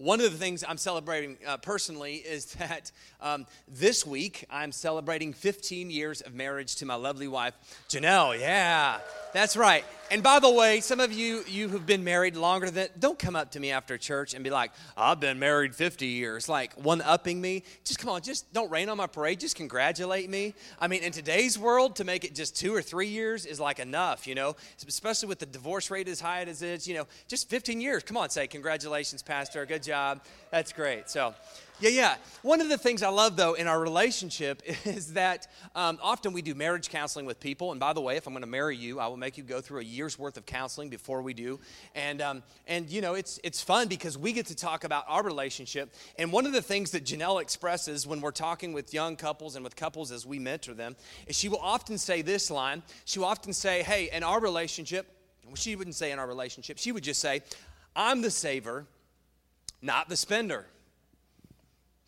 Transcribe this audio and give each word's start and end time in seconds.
One 0.00 0.22
of 0.22 0.32
the 0.32 0.38
things 0.38 0.64
I'm 0.66 0.78
celebrating 0.78 1.36
uh, 1.46 1.58
personally 1.58 2.14
is 2.14 2.46
that 2.54 2.90
um, 3.20 3.44
this 3.68 4.06
week 4.06 4.46
I'm 4.48 4.72
celebrating 4.72 5.34
15 5.34 5.90
years 5.90 6.22
of 6.22 6.32
marriage 6.34 6.76
to 6.76 6.86
my 6.86 6.94
lovely 6.94 7.28
wife, 7.28 7.52
Janelle. 7.90 8.40
Yeah, 8.40 9.00
that's 9.32 9.56
right. 9.56 9.84
And 10.10 10.24
by 10.24 10.40
the 10.40 10.50
way, 10.50 10.80
some 10.80 10.98
of 10.98 11.12
you 11.12 11.44
you 11.46 11.68
who've 11.68 11.86
been 11.86 12.02
married 12.02 12.34
longer 12.34 12.68
than 12.68 12.88
don't 12.98 13.18
come 13.18 13.36
up 13.36 13.52
to 13.52 13.60
me 13.60 13.70
after 13.70 13.96
church 13.96 14.34
and 14.34 14.42
be 14.42 14.50
like, 14.50 14.72
"I've 14.96 15.20
been 15.20 15.38
married 15.38 15.74
50 15.74 16.06
years," 16.06 16.48
like 16.48 16.72
one 16.74 17.00
upping 17.00 17.40
me. 17.40 17.62
Just 17.84 18.00
come 18.00 18.10
on, 18.10 18.20
just 18.20 18.52
don't 18.52 18.68
rain 18.70 18.88
on 18.88 18.96
my 18.96 19.06
parade. 19.06 19.38
Just 19.38 19.54
congratulate 19.54 20.28
me. 20.28 20.54
I 20.80 20.88
mean, 20.88 21.04
in 21.04 21.12
today's 21.12 21.56
world, 21.56 21.94
to 21.96 22.04
make 22.04 22.24
it 22.24 22.34
just 22.34 22.56
two 22.56 22.74
or 22.74 22.82
three 22.82 23.06
years 23.06 23.46
is 23.46 23.60
like 23.60 23.78
enough, 23.78 24.26
you 24.26 24.34
know. 24.34 24.56
Especially 24.86 25.28
with 25.28 25.38
the 25.38 25.46
divorce 25.46 25.92
rate 25.92 26.08
as 26.08 26.20
high 26.20 26.42
as 26.42 26.60
it 26.60 26.68
is, 26.68 26.88
you 26.88 26.94
know. 26.94 27.06
Just 27.28 27.48
15 27.48 27.80
years. 27.80 28.02
Come 28.02 28.16
on, 28.16 28.30
say 28.30 28.48
congratulations, 28.48 29.22
pastor. 29.22 29.64
Good 29.64 29.84
job. 29.84 30.22
That's 30.50 30.72
great. 30.72 31.08
So. 31.08 31.34
Yeah, 31.80 31.88
yeah. 31.88 32.16
One 32.42 32.60
of 32.60 32.68
the 32.68 32.76
things 32.76 33.02
I 33.02 33.08
love, 33.08 33.36
though, 33.36 33.54
in 33.54 33.66
our 33.66 33.80
relationship 33.80 34.62
is 34.84 35.14
that 35.14 35.46
um, 35.74 35.98
often 36.02 36.34
we 36.34 36.42
do 36.42 36.54
marriage 36.54 36.90
counseling 36.90 37.24
with 37.24 37.40
people. 37.40 37.70
And 37.70 37.80
by 37.80 37.94
the 37.94 38.02
way, 38.02 38.18
if 38.18 38.26
I'm 38.26 38.34
going 38.34 38.42
to 38.42 38.46
marry 38.46 38.76
you, 38.76 39.00
I 39.00 39.06
will 39.06 39.16
make 39.16 39.38
you 39.38 39.44
go 39.44 39.62
through 39.62 39.80
a 39.80 39.84
year's 39.84 40.18
worth 40.18 40.36
of 40.36 40.44
counseling 40.44 40.90
before 40.90 41.22
we 41.22 41.32
do. 41.32 41.58
And, 41.94 42.20
um, 42.20 42.42
and 42.66 42.90
you 42.90 43.00
know, 43.00 43.14
it's, 43.14 43.40
it's 43.42 43.62
fun 43.62 43.88
because 43.88 44.18
we 44.18 44.34
get 44.34 44.44
to 44.46 44.54
talk 44.54 44.84
about 44.84 45.06
our 45.08 45.22
relationship. 45.22 45.94
And 46.18 46.30
one 46.30 46.44
of 46.44 46.52
the 46.52 46.60
things 46.60 46.90
that 46.90 47.04
Janelle 47.04 47.40
expresses 47.40 48.06
when 48.06 48.20
we're 48.20 48.30
talking 48.30 48.74
with 48.74 48.92
young 48.92 49.16
couples 49.16 49.56
and 49.56 49.64
with 49.64 49.74
couples 49.74 50.12
as 50.12 50.26
we 50.26 50.38
mentor 50.38 50.74
them 50.74 50.96
is 51.26 51.38
she 51.38 51.48
will 51.48 51.60
often 51.62 51.96
say 51.96 52.20
this 52.20 52.50
line. 52.50 52.82
She 53.06 53.20
will 53.20 53.26
often 53.26 53.54
say, 53.54 53.82
Hey, 53.82 54.10
in 54.12 54.22
our 54.22 54.38
relationship, 54.38 55.06
she 55.54 55.76
wouldn't 55.76 55.96
say 55.96 56.12
in 56.12 56.18
our 56.18 56.26
relationship, 56.26 56.76
she 56.76 56.92
would 56.92 57.04
just 57.04 57.22
say, 57.22 57.40
I'm 57.96 58.20
the 58.20 58.30
saver, 58.30 58.86
not 59.80 60.10
the 60.10 60.16
spender. 60.16 60.66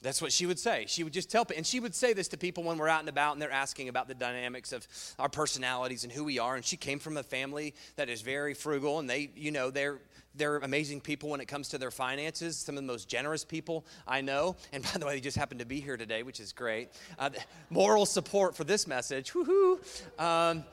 That's 0.02 0.20
what 0.20 0.32
she 0.32 0.46
would 0.46 0.58
say. 0.58 0.84
She 0.88 1.04
would 1.04 1.12
just 1.12 1.30
tell 1.30 1.44
people, 1.44 1.58
and 1.58 1.66
she 1.66 1.78
would 1.78 1.94
say 1.94 2.12
this 2.12 2.28
to 2.28 2.36
people 2.36 2.64
when 2.64 2.76
we're 2.76 2.88
out 2.88 3.00
and 3.00 3.08
about 3.08 3.34
and 3.34 3.40
they're 3.40 3.52
asking 3.52 3.88
about 3.88 4.08
the 4.08 4.14
dynamics 4.14 4.72
of 4.72 4.86
our 5.18 5.28
personalities 5.28 6.02
and 6.02 6.12
who 6.12 6.24
we 6.24 6.40
are. 6.40 6.56
And 6.56 6.64
she 6.64 6.76
came 6.76 6.98
from 6.98 7.16
a 7.16 7.22
family 7.22 7.74
that 7.96 8.08
is 8.08 8.20
very 8.20 8.52
frugal, 8.52 8.98
and 8.98 9.08
they, 9.08 9.30
you 9.36 9.52
know, 9.52 9.70
they're 9.70 10.00
they're 10.34 10.56
amazing 10.58 11.02
people 11.02 11.28
when 11.28 11.40
it 11.40 11.46
comes 11.46 11.68
to 11.68 11.78
their 11.78 11.90
finances. 11.90 12.56
Some 12.56 12.76
of 12.76 12.82
the 12.82 12.86
most 12.86 13.06
generous 13.06 13.44
people 13.44 13.84
I 14.08 14.22
know. 14.22 14.56
And 14.72 14.82
by 14.82 14.98
the 14.98 15.06
way, 15.06 15.14
they 15.14 15.20
just 15.20 15.36
happened 15.36 15.60
to 15.60 15.66
be 15.66 15.80
here 15.80 15.96
today, 15.96 16.22
which 16.22 16.40
is 16.40 16.52
great. 16.52 16.88
Uh, 17.18 17.30
moral 17.70 18.06
support 18.06 18.56
for 18.56 18.64
this 18.64 18.86
message. 18.86 19.32
Woohoo! 19.32 19.78
Um, 20.18 20.64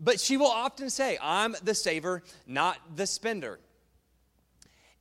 but 0.00 0.20
she 0.20 0.36
will 0.36 0.50
often 0.50 0.88
say, 0.88 1.18
"I'm 1.20 1.56
the 1.64 1.74
saver, 1.74 2.22
not 2.46 2.78
the 2.96 3.06
spender." 3.06 3.58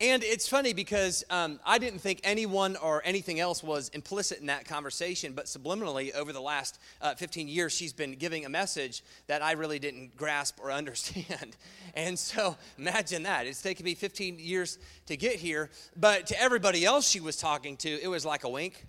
And 0.01 0.23
it's 0.23 0.47
funny 0.47 0.73
because 0.73 1.23
um, 1.29 1.59
I 1.63 1.77
didn't 1.77 1.99
think 1.99 2.21
anyone 2.23 2.75
or 2.75 3.03
anything 3.05 3.39
else 3.39 3.61
was 3.61 3.89
implicit 3.89 4.39
in 4.39 4.47
that 4.47 4.65
conversation, 4.65 5.33
but 5.33 5.45
subliminally, 5.45 6.11
over 6.15 6.33
the 6.33 6.41
last 6.41 6.79
uh, 7.03 7.13
15 7.13 7.47
years, 7.47 7.71
she's 7.71 7.93
been 7.93 8.15
giving 8.15 8.43
a 8.43 8.49
message 8.49 9.03
that 9.27 9.43
I 9.43 9.51
really 9.51 9.77
didn't 9.77 10.17
grasp 10.17 10.57
or 10.59 10.71
understand. 10.71 11.55
And 11.93 12.17
so 12.17 12.57
imagine 12.79 13.21
that. 13.23 13.45
It's 13.45 13.61
taken 13.61 13.85
me 13.85 13.93
15 13.93 14.39
years 14.39 14.79
to 15.05 15.15
get 15.15 15.35
here, 15.35 15.69
but 15.95 16.25
to 16.27 16.41
everybody 16.41 16.83
else 16.83 17.07
she 17.07 17.19
was 17.19 17.37
talking 17.37 17.77
to, 17.77 18.01
it 18.01 18.07
was 18.07 18.25
like 18.25 18.43
a 18.43 18.49
wink 18.49 18.87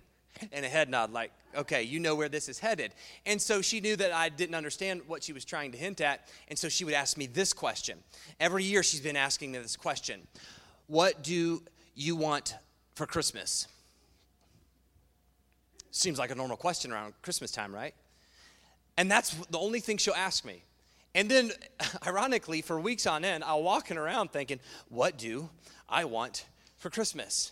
and 0.51 0.65
a 0.65 0.69
head 0.69 0.89
nod, 0.89 1.13
like, 1.13 1.31
okay, 1.55 1.83
you 1.83 1.99
know 1.99 2.15
where 2.15 2.27
this 2.27 2.49
is 2.49 2.57
headed. 2.57 2.91
And 3.27 3.39
so 3.39 3.61
she 3.61 3.81
knew 3.81 3.95
that 3.97 4.11
I 4.11 4.29
didn't 4.29 4.55
understand 4.55 5.01
what 5.05 5.21
she 5.21 5.31
was 5.31 5.45
trying 5.45 5.73
to 5.73 5.77
hint 5.77 6.01
at, 6.01 6.27
and 6.47 6.57
so 6.57 6.69
she 6.69 6.85
would 6.85 6.95
ask 6.95 7.17
me 7.17 7.27
this 7.27 7.53
question. 7.53 7.99
Every 8.39 8.63
year 8.63 8.81
she's 8.81 8.99
been 8.99 9.15
asking 9.15 9.51
me 9.51 9.59
this 9.59 9.75
question 9.75 10.25
what 10.87 11.23
do 11.23 11.63
you 11.95 12.15
want 12.15 12.55
for 12.95 13.05
Christmas? 13.05 13.67
Seems 15.91 16.17
like 16.17 16.31
a 16.31 16.35
normal 16.35 16.57
question 16.57 16.91
around 16.91 17.13
Christmas 17.21 17.51
time, 17.51 17.73
right? 17.73 17.93
And 18.97 19.09
that's 19.09 19.31
the 19.49 19.59
only 19.59 19.79
thing 19.79 19.97
she'll 19.97 20.13
ask 20.13 20.45
me. 20.45 20.63
And 21.15 21.29
then, 21.29 21.51
ironically, 22.07 22.61
for 22.61 22.79
weeks 22.79 23.05
on 23.05 23.23
end, 23.23 23.43
I'll 23.43 23.63
walking 23.63 23.97
around 23.97 24.31
thinking, 24.31 24.59
what 24.89 25.17
do 25.17 25.49
I 25.87 26.05
want 26.05 26.45
for 26.77 26.89
Christmas? 26.89 27.51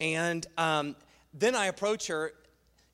And 0.00 0.46
um, 0.56 0.96
then 1.34 1.54
I 1.54 1.66
approach 1.66 2.06
her 2.06 2.32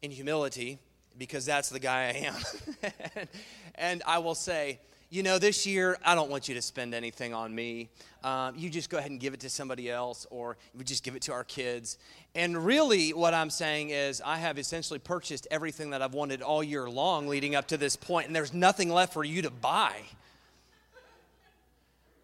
in 0.02 0.10
humility 0.10 0.78
because 1.18 1.44
that's 1.44 1.68
the 1.68 1.78
guy 1.78 2.04
I 2.04 2.12
am. 2.26 2.36
and, 3.16 3.28
and 3.74 4.02
I 4.06 4.18
will 4.18 4.34
say, 4.34 4.80
you 5.14 5.22
know, 5.22 5.38
this 5.38 5.64
year, 5.64 5.96
I 6.04 6.16
don't 6.16 6.28
want 6.28 6.48
you 6.48 6.56
to 6.56 6.62
spend 6.62 6.92
anything 6.92 7.32
on 7.32 7.54
me. 7.54 7.88
Um, 8.24 8.54
you 8.56 8.68
just 8.68 8.90
go 8.90 8.98
ahead 8.98 9.12
and 9.12 9.20
give 9.20 9.32
it 9.32 9.38
to 9.40 9.48
somebody 9.48 9.88
else, 9.88 10.26
or 10.28 10.56
we 10.76 10.82
just 10.82 11.04
give 11.04 11.14
it 11.14 11.22
to 11.22 11.32
our 11.32 11.44
kids. 11.44 11.98
And 12.34 12.66
really, 12.66 13.12
what 13.12 13.32
I'm 13.32 13.48
saying 13.48 13.90
is, 13.90 14.20
I 14.20 14.38
have 14.38 14.58
essentially 14.58 14.98
purchased 14.98 15.46
everything 15.52 15.90
that 15.90 16.02
I've 16.02 16.14
wanted 16.14 16.42
all 16.42 16.64
year 16.64 16.90
long 16.90 17.28
leading 17.28 17.54
up 17.54 17.68
to 17.68 17.76
this 17.76 17.94
point, 17.94 18.26
and 18.26 18.34
there's 18.34 18.52
nothing 18.52 18.90
left 18.90 19.12
for 19.12 19.22
you 19.22 19.42
to 19.42 19.50
buy. 19.50 19.94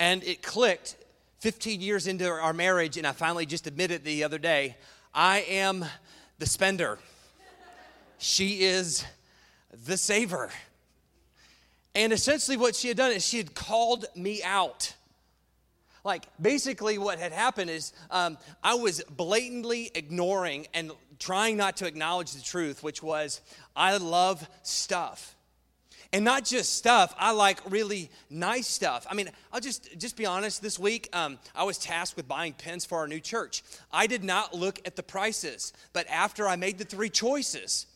And 0.01 0.25
it 0.25 0.43
clicked 0.43 0.97
15 1.39 1.81
years 1.81 2.09
into 2.09 2.29
our 2.29 2.53
marriage, 2.53 2.97
and 2.97 3.07
I 3.07 3.13
finally 3.13 3.47
just 3.47 3.69
admitted 3.69 4.03
the 4.03 4.25
other 4.25 4.39
day 4.39 4.77
I 5.15 5.43
am 5.43 5.85
the 6.41 6.47
spender, 6.47 6.99
she 8.19 8.65
is 8.65 9.05
the 9.87 9.97
saver. 9.97 10.51
And 11.95 12.13
essentially, 12.13 12.57
what 12.57 12.77
she 12.77 12.89
had 12.89 12.97
done 12.97 13.13
is 13.13 13.25
she 13.27 13.39
had 13.39 13.55
called 13.55 14.07
me 14.15 14.43
out. 14.43 14.95
Like, 16.05 16.25
basically, 16.41 16.99
what 16.99 17.19
had 17.19 17.33
happened 17.33 17.71
is 17.71 17.93
um, 18.11 18.39
I 18.63 18.75
was 18.75 19.03
blatantly 19.11 19.91
ignoring 19.95 20.67
and 20.73 20.93
trying 21.19 21.57
not 21.57 21.77
to 21.79 21.87
acknowledge 21.87 22.33
the 22.33 22.43
truth, 22.43 22.83
which 22.83 23.03
was 23.03 23.41
I 23.77 23.97
love 23.99 24.49
stuff. 24.63 25.37
And 26.13 26.25
not 26.25 26.45
just 26.45 26.75
stuff, 26.75 27.15
I 27.19 27.31
like 27.33 27.61
really 27.71 28.11
nice 28.29 28.67
stuff. 28.67 29.07
I 29.09 29.15
mean, 29.15 29.31
I'll 29.53 29.61
just 29.61 29.97
just 29.99 30.17
be 30.17 30.27
honest. 30.27 30.61
This 30.61 30.79
week, 30.79 31.09
um, 31.13 31.39
I 31.55 31.63
was 31.63 31.79
tasked 31.79 32.17
with 32.17 32.27
buying 32.27 32.53
pens 32.53 32.85
for 32.85 32.99
our 32.99 33.07
new 33.07 33.21
church. 33.21 33.63
I 33.93 34.09
did 34.09 34.25
not 34.25 34.55
look 34.55 34.81
at 34.85 34.97
the 34.97 35.05
prices, 35.05 35.73
but 35.93 36.09
after 36.09 36.49
I 36.49 36.57
made 36.57 36.79
the 36.79 36.85
three 36.85 37.11
choices, 37.11 37.87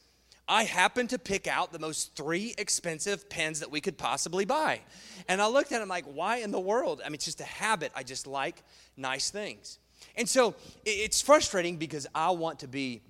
I 0.47 0.65
happened 0.65 1.11
to 1.11 1.19
pick 1.19 1.47
out 1.47 1.73
the 1.73 1.79
most 1.79 2.15
three 2.15 2.55
expensive 2.59 3.29
pens 3.31 3.61
that 3.61 3.71
we 3.71 3.81
could 3.81 3.97
possibly 3.97 4.45
buy. 4.45 4.81
And 5.29 5.41
I 5.41 5.47
looked 5.47 5.73
at 5.73 5.79
them 5.79 5.89
like, 5.89 6.05
why 6.05 6.39
in 6.39 6.51
the 6.51 6.61
world? 6.61 7.01
I 7.03 7.09
mean, 7.09 7.15
it's 7.15 7.25
just 7.25 7.41
a 7.41 7.45
habit. 7.45 7.93
I 7.95 8.03
just 8.03 8.27
like 8.27 8.63
nice 8.97 9.31
things. 9.31 9.79
And 10.17 10.29
so 10.29 10.55
it's 10.85 11.23
frustrating 11.23 11.77
because 11.77 12.07
I 12.15 12.31
want 12.31 12.59
to 12.59 12.69
be 12.69 13.01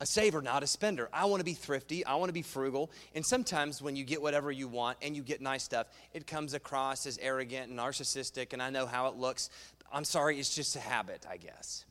a 0.00 0.06
saver, 0.06 0.42
not 0.42 0.62
a 0.62 0.66
spender. 0.66 1.08
I 1.12 1.24
want 1.26 1.40
to 1.40 1.44
be 1.44 1.54
thrifty. 1.54 2.04
I 2.04 2.16
want 2.16 2.28
to 2.28 2.34
be 2.34 2.42
frugal. 2.42 2.90
And 3.14 3.24
sometimes 3.24 3.82
when 3.82 3.96
you 3.96 4.04
get 4.04 4.22
whatever 4.22 4.50
you 4.50 4.68
want 4.68 4.98
and 5.02 5.16
you 5.16 5.22
get 5.22 5.40
nice 5.40 5.64
stuff, 5.64 5.88
it 6.12 6.26
comes 6.26 6.54
across 6.54 7.06
as 7.06 7.18
arrogant 7.20 7.70
and 7.70 7.78
narcissistic, 7.78 8.52
and 8.52 8.62
I 8.62 8.70
know 8.70 8.86
how 8.86 9.08
it 9.08 9.16
looks. 9.16 9.50
I'm 9.92 10.04
sorry, 10.04 10.38
it's 10.38 10.54
just 10.54 10.76
a 10.76 10.80
habit, 10.80 11.26
I 11.28 11.36
guess. 11.36 11.84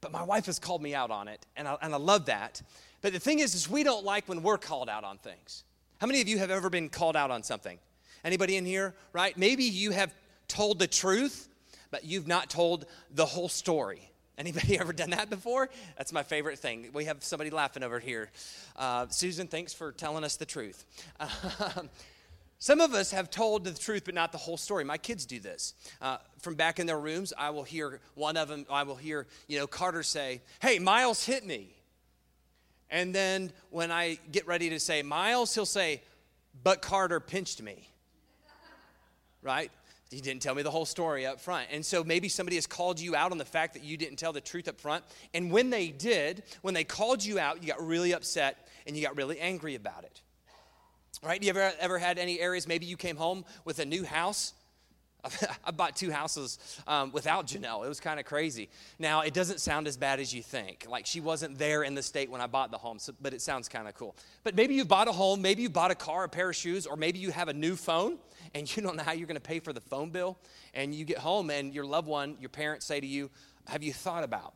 But 0.00 0.12
my 0.12 0.22
wife 0.22 0.46
has 0.46 0.58
called 0.58 0.82
me 0.82 0.94
out 0.94 1.10
on 1.10 1.28
it, 1.28 1.44
and 1.56 1.68
I, 1.68 1.76
and 1.82 1.92
I 1.92 1.98
love 1.98 2.26
that. 2.26 2.62
But 3.00 3.12
the 3.12 3.20
thing 3.20 3.38
is, 3.38 3.54
is 3.54 3.70
we 3.70 3.84
don't 3.84 4.04
like 4.04 4.28
when 4.28 4.42
we're 4.42 4.58
called 4.58 4.88
out 4.88 5.04
on 5.04 5.18
things. 5.18 5.64
How 5.98 6.06
many 6.06 6.20
of 6.20 6.28
you 6.28 6.38
have 6.38 6.50
ever 6.50 6.70
been 6.70 6.88
called 6.88 7.16
out 7.16 7.30
on 7.30 7.42
something? 7.42 7.78
Anybody 8.24 8.56
in 8.56 8.64
here, 8.64 8.94
right? 9.12 9.36
Maybe 9.36 9.64
you 9.64 9.92
have 9.92 10.14
told 10.48 10.78
the 10.78 10.86
truth, 10.86 11.48
but 11.90 12.04
you've 12.04 12.26
not 12.26 12.50
told 12.50 12.86
the 13.14 13.26
whole 13.26 13.48
story. 13.48 14.10
Anybody 14.36 14.78
ever 14.80 14.92
done 14.92 15.10
that 15.10 15.30
before? 15.30 15.68
That's 15.96 16.12
my 16.12 16.22
favorite 16.22 16.58
thing. 16.58 16.88
We 16.92 17.04
have 17.04 17.22
somebody 17.22 17.50
laughing 17.50 17.82
over 17.82 17.98
here. 17.98 18.30
Uh, 18.76 19.06
Susan, 19.08 19.48
thanks 19.48 19.72
for 19.72 19.92
telling 19.92 20.24
us 20.24 20.36
the 20.36 20.46
truth. 20.46 20.84
some 22.58 22.80
of 22.80 22.94
us 22.94 23.10
have 23.10 23.30
told 23.30 23.64
the 23.64 23.72
truth, 23.72 24.02
but 24.04 24.14
not 24.14 24.32
the 24.32 24.38
whole 24.38 24.56
story. 24.56 24.84
My 24.84 24.98
kids 24.98 25.26
do 25.26 25.40
this. 25.40 25.74
Uh, 26.00 26.18
from 26.40 26.54
back 26.54 26.78
in 26.78 26.86
their 26.86 26.98
rooms, 26.98 27.32
I 27.36 27.50
will 27.50 27.64
hear 27.64 28.00
one 28.14 28.36
of 28.36 28.48
them, 28.48 28.66
I 28.70 28.84
will 28.84 28.96
hear, 28.96 29.26
you 29.48 29.58
know, 29.58 29.66
Carter 29.66 30.04
say, 30.04 30.40
Hey, 30.60 30.78
Miles 30.78 31.24
hit 31.24 31.44
me. 31.44 31.74
And 32.90 33.14
then 33.14 33.52
when 33.70 33.90
I 33.90 34.18
get 34.32 34.46
ready 34.46 34.70
to 34.70 34.80
say 34.80 35.02
Miles, 35.02 35.54
he'll 35.54 35.66
say, 35.66 36.02
But 36.62 36.82
Carter 36.82 37.20
pinched 37.20 37.62
me. 37.62 37.88
Right? 39.42 39.70
He 40.10 40.20
didn't 40.22 40.40
tell 40.40 40.54
me 40.54 40.62
the 40.62 40.70
whole 40.70 40.86
story 40.86 41.26
up 41.26 41.38
front. 41.38 41.68
And 41.70 41.84
so 41.84 42.02
maybe 42.02 42.28
somebody 42.30 42.56
has 42.56 42.66
called 42.66 42.98
you 42.98 43.14
out 43.14 43.30
on 43.30 43.36
the 43.36 43.44
fact 43.44 43.74
that 43.74 43.84
you 43.84 43.98
didn't 43.98 44.16
tell 44.16 44.32
the 44.32 44.40
truth 44.40 44.66
up 44.66 44.80
front. 44.80 45.04
And 45.34 45.52
when 45.52 45.68
they 45.68 45.88
did, 45.88 46.44
when 46.62 46.72
they 46.72 46.84
called 46.84 47.22
you 47.22 47.38
out, 47.38 47.62
you 47.62 47.68
got 47.68 47.86
really 47.86 48.14
upset 48.14 48.68
and 48.86 48.96
you 48.96 49.02
got 49.02 49.16
really 49.16 49.38
angry 49.38 49.74
about 49.74 50.04
it. 50.04 50.22
Right? 51.22 51.42
You 51.42 51.50
ever 51.50 51.72
ever 51.78 51.98
had 51.98 52.18
any 52.18 52.40
areas 52.40 52.66
maybe 52.66 52.86
you 52.86 52.96
came 52.96 53.16
home 53.16 53.44
with 53.64 53.80
a 53.80 53.84
new 53.84 54.04
house 54.04 54.54
I 55.64 55.70
bought 55.72 55.96
two 55.96 56.10
houses 56.10 56.58
um, 56.86 57.10
without 57.12 57.46
Janelle. 57.46 57.84
It 57.84 57.88
was 57.88 58.00
kind 58.00 58.20
of 58.20 58.26
crazy. 58.26 58.68
Now, 58.98 59.22
it 59.22 59.34
doesn't 59.34 59.60
sound 59.60 59.88
as 59.88 59.96
bad 59.96 60.20
as 60.20 60.32
you 60.32 60.42
think. 60.42 60.86
Like, 60.88 61.06
she 61.06 61.20
wasn't 61.20 61.58
there 61.58 61.82
in 61.82 61.94
the 61.94 62.02
state 62.02 62.30
when 62.30 62.40
I 62.40 62.46
bought 62.46 62.70
the 62.70 62.78
home, 62.78 62.98
so, 62.98 63.12
but 63.20 63.34
it 63.34 63.42
sounds 63.42 63.68
kind 63.68 63.88
of 63.88 63.94
cool. 63.94 64.14
But 64.44 64.54
maybe 64.54 64.74
you 64.74 64.84
bought 64.84 65.08
a 65.08 65.12
home, 65.12 65.42
maybe 65.42 65.62
you 65.62 65.70
bought 65.70 65.90
a 65.90 65.96
car, 65.96 66.24
a 66.24 66.28
pair 66.28 66.50
of 66.50 66.56
shoes, 66.56 66.86
or 66.86 66.96
maybe 66.96 67.18
you 67.18 67.30
have 67.30 67.48
a 67.48 67.52
new 67.52 67.74
phone 67.74 68.18
and 68.54 68.74
you 68.74 68.82
don't 68.82 68.96
know 68.96 69.02
how 69.02 69.12
you're 69.12 69.26
going 69.26 69.34
to 69.34 69.40
pay 69.40 69.58
for 69.58 69.72
the 69.72 69.80
phone 69.80 70.10
bill. 70.10 70.38
And 70.72 70.94
you 70.94 71.04
get 71.04 71.18
home 71.18 71.50
and 71.50 71.74
your 71.74 71.84
loved 71.84 72.06
one, 72.06 72.36
your 72.40 72.50
parents 72.50 72.86
say 72.86 73.00
to 73.00 73.06
you, 73.06 73.30
Have 73.66 73.82
you 73.82 73.92
thought 73.92 74.24
about 74.24 74.54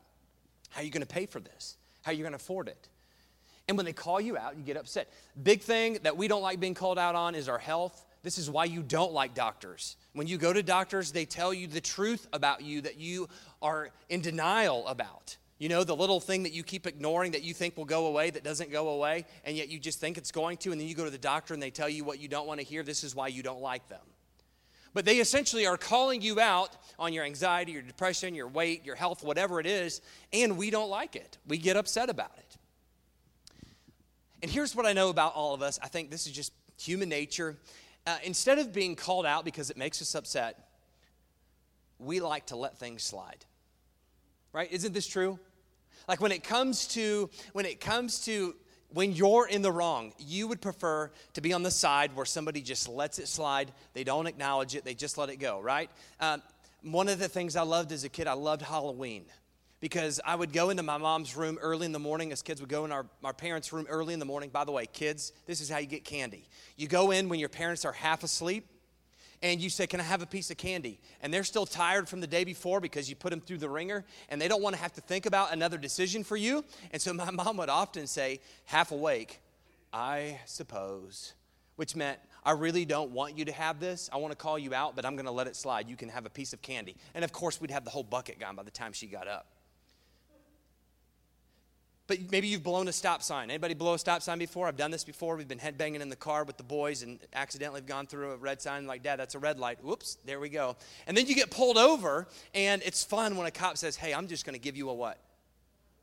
how 0.71 0.83
you're 0.83 0.91
going 0.91 1.03
to 1.03 1.07
pay 1.07 1.27
for 1.27 1.41
this? 1.41 1.77
How 2.03 2.13
you're 2.13 2.25
going 2.25 2.33
to 2.33 2.37
afford 2.37 2.69
it? 2.69 2.89
And 3.69 3.77
when 3.77 3.87
they 3.87 3.93
call 3.93 4.21
you 4.21 4.37
out, 4.37 4.57
you 4.57 4.63
get 4.63 4.77
upset. 4.77 5.13
Big 5.41 5.61
thing 5.61 5.99
that 6.03 6.17
we 6.17 6.29
don't 6.29 6.43
like 6.43 6.61
being 6.61 6.75
called 6.75 6.99
out 6.99 7.15
on 7.15 7.35
is 7.35 7.49
our 7.49 7.59
health 7.59 8.05
this 8.23 8.39
is 8.39 8.49
why 8.49 8.65
you 8.65 8.83
don't 8.83 9.13
like 9.13 9.35
doctors. 9.35 9.97
When 10.13 10.27
you 10.27 10.39
go 10.39 10.53
to 10.53 10.63
doctors, 10.63 11.11
they 11.11 11.25
tell 11.25 11.53
you 11.53 11.67
the 11.67 11.81
truth 11.81 12.27
about 12.33 12.63
you 12.63 12.81
that 12.83 12.99
you 12.99 13.29
are 13.61 13.91
in 14.09 14.21
denial 14.21 14.87
about. 14.87 15.37
You 15.59 15.69
know, 15.69 15.85
the 15.85 15.95
little 15.95 16.21
thing 16.21 16.45
that 16.45 16.53
you 16.53 16.63
keep 16.63 16.87
ignoring 16.87 17.33
that 17.33 17.43
you 17.43 17.55
think 17.55 17.77
will 17.77 17.85
go 17.85 18.07
away 18.07 18.31
that 18.31 18.43
doesn't 18.43 18.71
go 18.73 18.91
away, 18.91 19.27
and 19.45 19.57
yet 19.57 19.69
you 19.69 19.79
just 19.79 20.01
think 20.01 20.19
it's 20.19 20.33
going 20.33 20.57
to, 20.59 20.73
and 20.73 20.81
then 20.81 20.89
you 20.89 20.95
go 20.95 21.05
to 21.05 21.11
the 21.11 21.19
doctor 21.19 21.55
and 21.55 21.63
they 21.63 21.71
tell 21.71 21.89
you 21.89 22.05
what 22.05 22.21
you 22.21 22.29
don't 22.29 22.47
want 22.47 22.61
to 22.61 22.67
hear. 22.67 22.83
This 22.83 23.05
is 23.05 23.15
why 23.15 23.29
you 23.29 23.43
don't 23.43 23.61
like 23.61 23.89
them. 23.89 24.01
But 24.95 25.05
they 25.05 25.19
essentially 25.19 25.67
are 25.67 25.77
calling 25.77 26.21
you 26.21 26.39
out 26.39 26.77
on 26.99 27.13
your 27.13 27.25
anxiety, 27.25 27.73
your 27.73 27.83
depression, 27.83 28.35
your 28.35 28.49
weight, 28.49 28.85
your 28.85 28.97
health, 28.97 29.25
whatever 29.25 29.59
it 29.59 29.67
is, 29.67 30.01
and 30.33 30.57
we 30.57 30.71
don't 30.71 30.91
like 30.91 31.17
it. 31.17 31.39
We 31.47 31.59
get 31.59 31.77
upset 31.77 32.11
about 32.11 32.33
it. 32.39 32.57
And 34.43 34.51
here's 34.51 34.75
what 34.75 34.85
I 34.85 34.93
know 34.93 35.09
about 35.09 35.35
all 35.35 35.55
of 35.55 35.63
us 35.63 35.79
I 35.83 35.89
think 35.89 36.11
this 36.11 36.27
is 36.27 36.33
just 36.33 36.53
human 36.81 37.09
nature 37.09 37.57
uh, 38.07 38.19
instead 38.25 38.59
of 38.59 38.73
being 38.73 38.97
called 38.97 39.27
out 39.27 39.45
because 39.45 39.71
it 39.71 39.77
makes 39.77 40.03
us 40.03 40.15
upset, 40.15 40.69
we 41.99 42.21
like 42.21 42.47
to 42.47 42.57
let 42.57 42.79
things 42.79 43.03
slide. 43.03 43.45
Right? 44.53 44.71
Isn't 44.73 44.93
this 44.93 45.07
true? 45.07 45.39
Like 46.09 46.21
when 46.21 46.33
it 46.33 46.43
comes 46.43 46.89
to 46.89 47.31
when 47.53 47.65
it 47.65 47.81
comes 47.81 48.25
to 48.25 48.55
when 48.93 49.13
you're 49.13 49.47
in 49.47 49.63
the 49.63 49.73
wrong, 49.73 50.13
you 50.19 50.49
would 50.49 50.61
prefer 50.61 51.11
to 51.35 51.41
be 51.41 51.53
on 51.53 51.63
the 51.63 51.71
side 51.71 52.15
where 52.15 52.27
somebody 52.27 52.61
just 52.61 52.89
lets 52.89 53.19
it 53.19 53.29
slide. 53.29 53.73
They 53.95 54.05
don't 54.05 54.27
acknowledge 54.27 54.75
it. 54.75 54.85
They 54.85 54.95
just 54.95 55.17
let 55.17 55.31
it 55.31 55.37
go. 55.37 55.61
Right? 55.61 55.91
Um, 56.21 56.43
one 56.83 57.09
of 57.09 57.19
the 57.19 57.29
things 57.29 57.57
I 57.57 57.63
loved 57.63 57.93
as 57.93 58.05
a 58.05 58.09
kid, 58.09 58.27
I 58.27 58.33
loved 58.33 58.63
Halloween 58.63 59.25
because 59.83 60.21
I 60.25 60.37
would 60.37 60.53
go 60.53 60.71
into 60.71 60.85
my 60.85 60.97
mom's 60.97 61.37
room 61.37 61.59
early 61.61 61.87
in 61.87 61.93
the 61.93 61.99
morning, 61.99 62.31
as 62.31 62.41
kids 62.41 62.61
would 62.61 62.71
go 62.71 62.85
in 62.85 62.93
our, 62.93 63.05
our 63.25 63.33
parents' 63.33 63.73
room 63.73 63.85
early 63.91 64.15
in 64.15 64.21
the 64.21 64.25
morning. 64.25 64.49
By 64.49 64.63
the 64.63 64.71
way, 64.71 64.87
kids, 64.87 65.33
this 65.45 65.61
is 65.61 65.69
how 65.69 65.79
you 65.79 65.89
get 65.89 66.05
candy. 66.05 66.49
You 66.77 66.87
go 66.87 67.11
in 67.11 67.29
when 67.29 67.41
your 67.41 67.49
parents 67.49 67.85
are 67.85 67.91
half 67.91 68.23
asleep, 68.23 68.65
and 69.43 69.61
you 69.61 69.69
say, 69.69 69.89
Can 69.89 69.99
I 69.99 70.05
have 70.05 70.23
a 70.23 70.27
piece 70.27 70.53
of 70.53 70.57
candy? 70.57 71.01
And 71.21 71.35
they're 71.35 71.43
still 71.43 71.67
tired 71.67 72.09
from 72.09 72.21
the 72.21 72.29
day 72.29 72.45
before 72.45 72.79
because 72.81 73.11
you 73.11 73.17
put 73.17 73.31
them 73.31 73.41
through 73.41 73.59
the 73.59 73.69
ringer, 73.69 74.05
and 74.29 74.41
they 74.41 74.47
don't 74.47 74.63
want 74.63 74.77
to 74.77 74.81
have 74.81 74.93
to 74.93 75.01
think 75.01 75.27
about 75.27 75.53
another 75.53 75.79
decision 75.79 76.23
for 76.23 76.37
you. 76.37 76.65
And 76.93 77.03
so 77.03 77.13
my 77.13 77.31
mom 77.33 77.57
would 77.57 77.69
often 77.69 78.07
say, 78.07 78.39
half 78.67 78.93
awake, 78.93 79.41
I 79.93 80.39
suppose, 80.47 81.33
which 81.75 81.97
meant, 81.97 82.21
I 82.45 82.53
really 82.53 82.85
don't 82.85 83.11
want 83.11 83.37
you 83.37 83.45
to 83.47 83.53
have 83.53 83.81
this. 83.81 84.09
I 84.13 84.19
want 84.19 84.31
to 84.31 84.37
call 84.37 84.61
you 84.61 84.75
out, 84.75 84.95
but 84.95 85.05
I'm 85.05 85.17
going 85.17 85.27
to 85.27 85.33
let 85.33 85.49
it 85.49 85.57
slide. 85.57 85.89
You 85.89 85.97
can 85.97 86.09
have 86.09 86.25
a 86.25 86.31
piece 86.31 86.53
of 86.53 86.63
candy. 86.63 86.95
And 87.17 87.25
of 87.25 87.33
course, 87.33 87.61
we'd 87.61 87.73
have 87.73 87.85
the 87.85 87.91
whole 87.91 88.05
bucket 88.05 88.39
gone 88.39 88.55
by 88.55 88.63
the 88.63 88.71
time 88.71 88.93
she 88.93 89.09
got 89.09 89.27
up. 89.27 89.47
But 92.13 92.31
maybe 92.31 92.47
you've 92.47 92.63
blown 92.63 92.89
a 92.89 92.93
stop 92.93 93.23
sign. 93.23 93.49
Anybody 93.49 93.73
blow 93.73 93.95
a 93.95 93.99
stop 93.99 94.21
sign 94.21 94.39
before? 94.39 94.69
I've 94.69 94.77
done 94.77 94.91
this 94.91 95.03
before. 95.03 95.35
We've 95.35 95.49
been 95.49 95.59
headbanging 95.59 96.01
in 96.03 96.11
the 96.11 96.15
car 96.15 96.45
with 96.45 96.59
the 96.59 96.63
boys 96.63 97.03
and 97.03 97.19
accidentally 97.33 97.81
have 97.81 97.87
gone 97.87 98.07
through 98.07 98.33
a 98.33 98.37
red 98.37 98.61
sign 98.61 98.87
like, 98.87 99.03
Dad, 99.03 99.19
that's 99.19 99.35
a 99.35 99.39
red 99.39 99.59
light. 99.59 99.83
Whoops, 99.83 100.19
there 100.27 100.39
we 100.39 100.51
go. 100.51 100.77
And 101.07 101.17
then 101.17 101.27
you 101.27 101.35
get 101.35 101.51
pulled 101.51 101.79
over, 101.79 102.29
and 102.53 102.83
it's 102.85 103.03
fun 103.03 103.39
when 103.39 103.47
a 103.47 103.51
cop 103.51 103.79
says, 103.79 103.97
Hey, 103.97 104.13
I'm 104.13 104.27
just 104.27 104.45
going 104.45 104.53
to 104.53 104.61
give 104.61 104.77
you 104.77 104.91
a 104.91 104.95
what? 104.95 105.21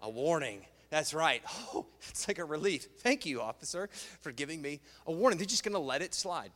A 0.01 0.09
warning. 0.09 0.65
That's 0.89 1.13
right. 1.13 1.43
Oh, 1.75 1.85
it's 2.09 2.27
like 2.27 2.39
a 2.39 2.45
relief. 2.45 2.87
Thank 3.01 3.27
you, 3.27 3.39
officer, 3.39 3.87
for 4.21 4.31
giving 4.31 4.63
me 4.63 4.79
a 5.05 5.11
warning. 5.11 5.37
They're 5.37 5.45
just 5.45 5.63
going 5.63 5.75
to 5.75 5.79
let 5.79 6.01
it 6.01 6.15
slide. 6.15 6.49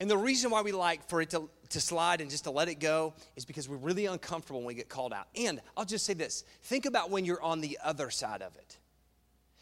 And 0.00 0.10
the 0.10 0.18
reason 0.18 0.50
why 0.50 0.60
we 0.60 0.72
like 0.72 1.08
for 1.08 1.22
it 1.22 1.30
to 1.30 1.48
to 1.70 1.80
slide 1.80 2.20
and 2.20 2.30
just 2.30 2.44
to 2.44 2.50
let 2.50 2.68
it 2.68 2.80
go 2.80 3.14
is 3.36 3.44
because 3.44 3.68
we're 3.68 3.76
really 3.76 4.06
uncomfortable 4.06 4.60
when 4.60 4.68
we 4.68 4.74
get 4.74 4.88
called 4.88 5.12
out. 5.12 5.28
And 5.36 5.60
I'll 5.76 5.84
just 5.84 6.06
say 6.06 6.14
this 6.14 6.44
think 6.62 6.86
about 6.86 7.10
when 7.10 7.24
you're 7.24 7.42
on 7.42 7.60
the 7.60 7.78
other 7.82 8.10
side 8.10 8.42
of 8.42 8.54
it. 8.56 8.78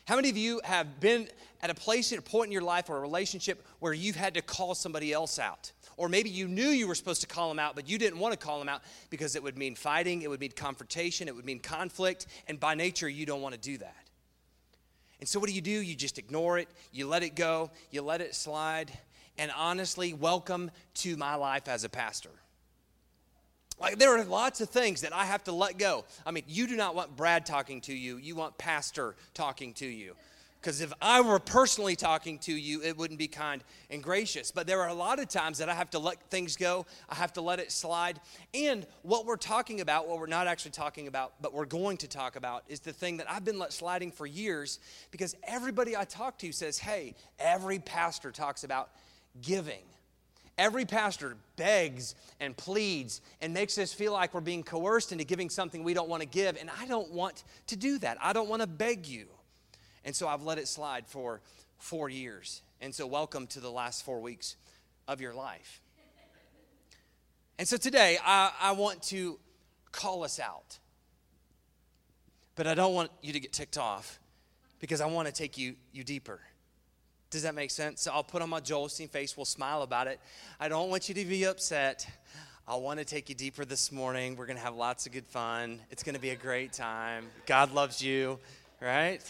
How 0.07 0.15
many 0.15 0.31
of 0.31 0.37
you 0.37 0.61
have 0.63 1.01
been 1.01 1.29
at 1.63 1.71
a 1.71 1.75
place, 1.75 2.13
at 2.13 2.19
a 2.21 2.23
point 2.23 2.47
in 2.47 2.53
your 2.53 2.63
life 2.63 2.89
or 2.89 2.97
a 2.97 3.01
relationship 3.01 3.67
where 3.81 3.93
you've 3.93 4.15
had 4.15 4.35
to 4.35 4.43
call 4.43 4.77
somebody 4.77 5.13
else 5.13 5.41
out? 5.41 5.73
Or 5.97 6.09
maybe 6.09 6.31
you 6.31 6.47
knew 6.47 6.69
you 6.69 6.87
were 6.87 6.95
supposed 6.95 7.23
to 7.23 7.27
call 7.27 7.49
them 7.49 7.59
out, 7.59 7.75
but 7.75 7.89
you 7.89 7.99
didn't 7.99 8.21
want 8.21 8.33
to 8.33 8.39
call 8.39 8.61
them 8.61 8.69
out 8.69 8.83
because 9.11 9.35
it 9.35 9.43
would 9.43 9.59
mean 9.59 9.75
fighting, 9.75 10.23
it 10.23 10.31
would 10.31 10.39
mean 10.39 10.53
confrontation, 10.53 11.27
it 11.27 11.35
would 11.35 11.45
mean 11.45 11.59
conflict, 11.59 12.27
and 12.47 12.61
by 12.61 12.75
nature, 12.75 13.09
you 13.09 13.27
don't 13.27 13.43
want 13.43 13.55
to 13.55 13.61
do 13.61 13.79
that. 13.79 13.97
And 15.19 15.29
so, 15.29 15.41
what 15.41 15.49
do 15.49 15.55
you 15.55 15.63
do? 15.63 15.71
You 15.71 15.97
just 15.97 16.19
ignore 16.19 16.59
it, 16.59 16.69
you 16.93 17.09
let 17.09 17.25
it 17.25 17.35
go, 17.35 17.71
you 17.91 18.03
let 18.03 18.21
it 18.21 18.35
slide, 18.35 18.93
and 19.39 19.51
honestly, 19.57 20.15
welcome 20.15 20.71
to 20.95 21.17
my 21.17 21.35
life 21.35 21.69
as 21.69 21.85
a 21.85 21.89
pastor. 21.89 22.31
Like, 23.79 23.99
there 23.99 24.17
are 24.17 24.25
lots 24.25 24.61
of 24.61 24.71
things 24.71 25.03
that 25.03 25.13
I 25.13 25.27
have 25.27 25.45
to 25.45 25.53
let 25.53 25.77
go. 25.77 26.05
I 26.25 26.31
mean, 26.31 26.45
you 26.47 26.67
do 26.67 26.77
not 26.77 26.95
want 26.95 27.15
Brad 27.15 27.45
talking 27.45 27.83
to 27.83 27.95
you, 27.95 28.17
you 28.17 28.35
want 28.35 28.57
Pastor 28.57 29.17
talking 29.35 29.75
to 29.75 29.87
you. 29.87 30.15
Because 30.61 30.81
if 30.81 30.93
I 31.01 31.21
were 31.21 31.39
personally 31.39 31.95
talking 31.95 32.41
to 32.41 32.53
you, 32.53 32.83
it 32.83 32.97
wouldn't 32.97 33.21
be 33.21 33.29
kind 33.29 33.63
and 33.89 34.03
gracious. 34.03 34.51
But 34.51 34.67
there 34.67 34.81
are 34.81 34.89
a 34.89 34.95
lot 34.95 35.21
of 35.21 35.29
times 35.29 35.59
that 35.59 35.69
I 35.69 35.75
have 35.75 35.91
to 35.91 36.01
let 36.01 36.21
things 36.29 36.57
go, 36.57 36.87
I 37.09 37.15
have 37.15 37.33
to 37.35 37.41
let 37.41 37.61
it 37.61 37.71
slide. 37.71 38.19
And 38.53 38.85
what 39.03 39.27
we're 39.27 39.37
talking 39.37 39.81
about, 39.81 40.09
what 40.09 40.19
we're 40.19 40.27
not 40.27 40.49
actually 40.49 40.73
talking 40.73 41.07
about, 41.07 41.35
but 41.41 41.55
we're 41.55 41.67
going 41.67 41.99
to 41.99 42.09
talk 42.09 42.35
about, 42.35 42.65
is 42.67 42.81
the 42.81 42.93
thing 42.93 43.19
that 43.19 43.31
I've 43.31 43.45
been 43.45 43.61
let 43.61 43.73
sliding 43.73 44.11
for 44.11 44.27
years 44.27 44.81
because 45.13 45.37
everybody 45.45 45.97
I 45.97 46.05
talk 46.05 46.37
to 46.39 46.51
says, 46.51 46.79
hey, 46.79 47.15
every 47.39 47.79
pastor 47.79 48.33
talks 48.33 48.65
about 48.65 48.91
giving. 49.43 49.83
Every 50.59 50.87
pastor 50.87 51.37
begs 51.57 52.15
and 52.41 52.57
pleads 52.57 53.21
and 53.43 53.53
makes 53.53 53.77
us 53.77 53.93
feel 53.93 54.13
like 54.13 54.33
we're 54.33 54.41
being 54.41 54.63
coerced 54.63 55.13
into 55.13 55.25
giving 55.25 55.51
something 55.51 55.85
we 55.85 55.93
don't 55.93 56.09
want 56.09 56.23
to 56.23 56.29
give. 56.29 56.57
And 56.59 56.71
I 56.81 56.87
don't 56.87 57.11
want 57.11 57.45
to 57.67 57.77
do 57.77 57.99
that. 57.99 58.17
I 58.23 58.33
don't 58.33 58.49
want 58.49 58.63
to 58.63 58.67
beg 58.67 59.07
you. 59.07 59.27
And 60.05 60.17
so 60.17 60.29
I've 60.29 60.43
let 60.43 60.59
it 60.59 60.67
slide 60.67 61.07
for 61.07 61.43
four 61.79 62.09
years. 62.09 62.63
And 62.81 62.95
so, 62.95 63.07
welcome 63.07 63.47
to 63.49 63.61
the 63.61 63.71
last 63.71 64.05
four 64.05 64.21
weeks 64.21 64.57
of 65.09 65.21
your 65.21 65.35
life. 65.35 65.81
And 67.59 67.67
so 67.67 67.77
today, 67.77 68.19
I, 68.25 68.53
I 68.61 68.73
want 68.73 69.03
to 69.05 69.39
call 69.93 70.25
us 70.25 70.39
out. 70.39 70.79
But 72.55 72.67
I 72.67 72.75
don't 72.75 72.95
want 72.95 73.11
you 73.23 73.33
to 73.33 73.41
get 73.41 73.53
ticked 73.53 73.79
off 73.79 74.19
because 74.79 75.01
I 75.01 75.07
want 75.07 75.29
to 75.29 75.35
take 75.35 75.59
you, 75.59 75.77
you 75.93 76.05
deeper. 76.05 76.41
Does 77.37 77.43
that 77.43 77.55
make 77.55 77.71
sense? 77.71 78.01
So 78.01 78.13
I'll 78.13 78.25
put 78.25 78.41
on 78.41 78.49
my 78.49 78.61
Joel 78.61 78.89
face. 78.89 79.37
We'll 79.37 79.45
smile 79.45 79.83
about 79.83 80.07
it. 80.07 80.19
I 80.59 80.71
don't 80.71 80.89
want 80.89 81.11
you 81.11 81.15
to 81.17 81.25
be 81.27 81.45
upset. 81.45 82.09
I 82.67 82.77
want 82.77 82.99
to 82.99 83.05
take 83.05 83.29
you 83.29 83.35
deeper 83.35 83.67
this 83.67 83.93
morning. 83.93 84.37
We're 84.37 84.47
going 84.47 84.57
to 84.57 84.63
have 84.63 84.75
lots 84.75 85.05
of 85.05 85.13
good 85.13 85.27
fun. 85.27 85.81
It's 85.91 86.03
going 86.03 86.15
to 86.15 86.21
be 86.21 86.31
a 86.31 86.35
great 86.35 86.73
time. 86.73 87.27
God 87.45 87.75
loves 87.75 88.03
you, 88.03 88.39
right? 88.81 89.21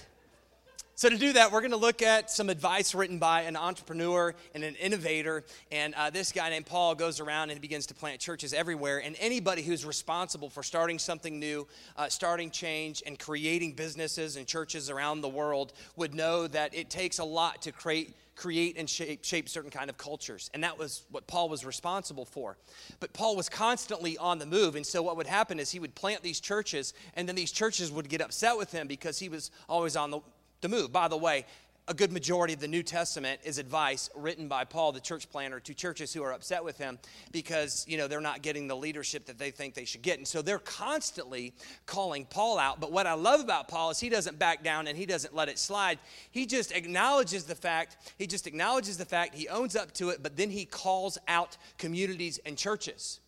So, 0.98 1.10
to 1.10 1.18
do 1.18 1.34
that, 1.34 1.52
we're 1.52 1.60
going 1.60 1.72
to 1.72 1.76
look 1.76 2.00
at 2.00 2.30
some 2.30 2.48
advice 2.48 2.94
written 2.94 3.18
by 3.18 3.42
an 3.42 3.54
entrepreneur 3.54 4.34
and 4.54 4.64
an 4.64 4.76
innovator. 4.76 5.44
And 5.70 5.94
uh, 5.94 6.08
this 6.08 6.32
guy 6.32 6.48
named 6.48 6.64
Paul 6.64 6.94
goes 6.94 7.20
around 7.20 7.50
and 7.50 7.60
begins 7.60 7.84
to 7.88 7.94
plant 7.94 8.18
churches 8.18 8.54
everywhere. 8.54 9.02
And 9.04 9.14
anybody 9.20 9.60
who's 9.60 9.84
responsible 9.84 10.48
for 10.48 10.62
starting 10.62 10.98
something 10.98 11.38
new, 11.38 11.68
uh, 11.98 12.08
starting 12.08 12.50
change, 12.50 13.02
and 13.04 13.18
creating 13.18 13.74
businesses 13.74 14.36
and 14.36 14.46
churches 14.46 14.88
around 14.88 15.20
the 15.20 15.28
world 15.28 15.74
would 15.96 16.14
know 16.14 16.46
that 16.46 16.74
it 16.74 16.88
takes 16.88 17.18
a 17.18 17.24
lot 17.24 17.60
to 17.62 17.72
create 17.72 18.16
create 18.34 18.76
and 18.76 18.88
shape, 18.88 19.24
shape 19.24 19.48
certain 19.48 19.70
kind 19.70 19.88
of 19.88 19.96
cultures 19.96 20.50
and 20.52 20.62
that 20.62 20.78
was 20.78 21.04
what 21.10 21.26
paul 21.26 21.48
was 21.48 21.64
responsible 21.64 22.26
for 22.26 22.58
but 23.00 23.10
paul 23.14 23.34
was 23.34 23.48
constantly 23.48 24.18
on 24.18 24.38
the 24.38 24.44
move 24.44 24.76
and 24.76 24.86
so 24.86 25.02
what 25.02 25.16
would 25.16 25.26
happen 25.26 25.58
is 25.58 25.70
he 25.70 25.78
would 25.78 25.94
plant 25.94 26.22
these 26.22 26.38
churches 26.38 26.92
and 27.14 27.26
then 27.26 27.34
these 27.34 27.50
churches 27.50 27.90
would 27.90 28.10
get 28.10 28.20
upset 28.20 28.58
with 28.58 28.70
him 28.70 28.86
because 28.86 29.18
he 29.18 29.30
was 29.30 29.50
always 29.70 29.96
on 29.96 30.10
the 30.10 30.20
move. 30.68 30.92
By 30.92 31.08
the 31.08 31.16
way, 31.16 31.46
a 31.88 31.94
good 31.94 32.10
majority 32.10 32.52
of 32.52 32.58
the 32.58 32.66
New 32.66 32.82
Testament 32.82 33.40
is 33.44 33.58
advice 33.58 34.10
written 34.16 34.48
by 34.48 34.64
Paul, 34.64 34.90
the 34.90 35.00
church 35.00 35.30
planner, 35.30 35.60
to 35.60 35.72
churches 35.72 36.12
who 36.12 36.24
are 36.24 36.32
upset 36.32 36.64
with 36.64 36.78
him 36.78 36.98
because, 37.30 37.84
you 37.86 37.96
know, 37.96 38.08
they're 38.08 38.20
not 38.20 38.42
getting 38.42 38.66
the 38.66 38.76
leadership 38.76 39.26
that 39.26 39.38
they 39.38 39.52
think 39.52 39.74
they 39.74 39.84
should 39.84 40.02
get. 40.02 40.18
And 40.18 40.26
so 40.26 40.42
they're 40.42 40.58
constantly 40.58 41.54
calling 41.86 42.24
Paul 42.24 42.58
out. 42.58 42.80
But 42.80 42.90
what 42.90 43.06
I 43.06 43.12
love 43.12 43.40
about 43.40 43.68
Paul 43.68 43.90
is 43.90 44.00
he 44.00 44.08
doesn't 44.08 44.36
back 44.36 44.64
down 44.64 44.88
and 44.88 44.98
he 44.98 45.06
doesn't 45.06 45.32
let 45.32 45.48
it 45.48 45.60
slide. 45.60 46.00
He 46.32 46.44
just 46.44 46.72
acknowledges 46.72 47.44
the 47.44 47.54
fact, 47.54 47.96
he 48.18 48.26
just 48.26 48.48
acknowledges 48.48 48.98
the 48.98 49.04
fact, 49.04 49.36
he 49.36 49.48
owns 49.48 49.76
up 49.76 49.92
to 49.94 50.08
it, 50.08 50.24
but 50.24 50.36
then 50.36 50.50
he 50.50 50.64
calls 50.64 51.18
out 51.28 51.56
communities 51.78 52.40
and 52.44 52.58
churches. 52.58 53.20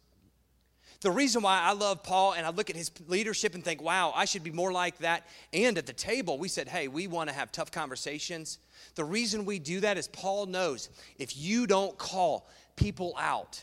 The 1.01 1.11
reason 1.13 1.43
why 1.43 1.61
I 1.61 1.73
love 1.73 2.03
Paul 2.03 2.33
and 2.33 2.45
I 2.45 2.51
look 2.51 2.71
at 2.71 2.77
his 2.77 2.91
leadership 3.07 3.55
and 3.55 3.65
think, 3.65 3.81
wow, 3.81 4.13
I 4.17 4.25
should 4.25 4.43
be 4.43 4.51
more 4.51 4.73
like 4.73 4.99
that. 4.99 5.27
And 5.53 5.79
at 5.79 5.87
the 5.87 5.93
table, 5.93 6.39
we 6.39 6.49
said, 6.49 6.67
hey, 6.67 6.89
we 6.89 7.07
want 7.07 7.29
to 7.29 7.35
have 7.35 7.53
tough 7.53 7.71
conversations. 7.71 8.59
The 8.97 9.05
reason 9.05 9.45
we 9.45 9.61
do 9.61 9.81
that 9.81 9.97
is 9.97 10.09
Paul 10.09 10.47
knows 10.47 10.89
if 11.17 11.37
you 11.37 11.69
don't 11.69 11.97
call 11.97 12.49
people 12.75 13.15
out, 13.17 13.63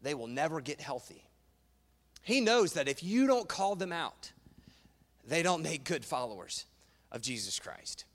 they 0.00 0.14
will 0.14 0.28
never 0.28 0.62
get 0.62 0.80
healthy. 0.80 1.24
He 2.22 2.40
knows 2.40 2.72
that 2.74 2.88
if 2.88 3.02
you 3.02 3.26
don't 3.26 3.48
call 3.48 3.74
them 3.74 3.92
out, 3.92 4.32
they 5.26 5.42
don't 5.42 5.62
make 5.62 5.84
good 5.84 6.04
followers 6.04 6.64
of 7.12 7.20
Jesus 7.20 7.58
Christ. 7.58 8.06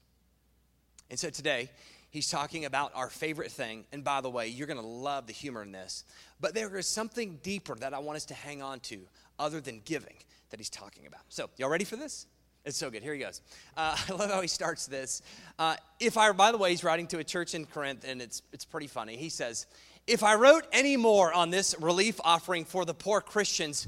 And 1.12 1.20
so 1.20 1.30
today, 1.30 1.70
he's 2.14 2.30
talking 2.30 2.64
about 2.64 2.92
our 2.96 3.10
favorite 3.10 3.52
thing. 3.52 3.84
And 3.92 4.04
by 4.04 4.22
the 4.22 4.30
way, 4.30 4.48
you're 4.48 4.68
going 4.68 4.80
to 4.80 4.86
love 4.86 5.28
the 5.28 5.34
humor 5.34 5.64
in 5.64 5.72
this. 5.72 6.06
But 6.40 6.54
there 6.54 6.78
is 6.78 6.88
something 6.88 7.40
deeper 7.42 7.76
that 7.76 7.94
I 7.94 8.00
want 8.00 8.16
us 8.16 8.26
to 8.26 8.36
hang 8.36 8.62
on 8.62 8.80
to 8.82 9.00
other 9.40 9.60
than 9.60 9.82
giving 9.84 10.16
that 10.52 10.60
he's 10.60 10.70
talking 10.70 11.08
about. 11.08 11.22
So, 11.28 11.50
y'all 11.58 11.70
ready 11.70 11.84
for 11.84 11.96
this? 11.96 12.28
It's 12.66 12.78
so 12.78 12.92
good. 12.92 13.02
Here 13.04 13.14
he 13.14 13.20
goes. 13.20 13.42
Uh, 13.76 13.98
I 14.10 14.14
love 14.14 14.30
how 14.30 14.42
he 14.42 14.48
starts 14.48 14.86
this. 14.86 15.24
Uh, 15.58 15.76
if 16.00 16.16
I, 16.16 16.32
by 16.32 16.52
the 16.52 16.58
way, 16.58 16.70
he's 16.70 16.84
writing 16.84 17.08
to 17.08 17.18
a 17.18 17.24
church 17.24 17.56
in 17.56 17.66
Corinth, 17.66 18.06
and 18.08 18.22
it's, 18.22 18.44
it's 18.54 18.64
pretty 18.64 18.88
funny. 18.88 19.18
He 19.18 19.30
says, 19.30 19.66
If 20.06 20.24
I 20.24 20.36
wrote 20.36 20.66
any 20.72 20.96
more 20.96 21.34
on 21.34 21.50
this 21.50 21.76
relief 21.82 22.22
offering 22.24 22.64
for 22.64 22.86
the 22.86 22.94
poor 22.94 23.22
Christians, 23.22 23.88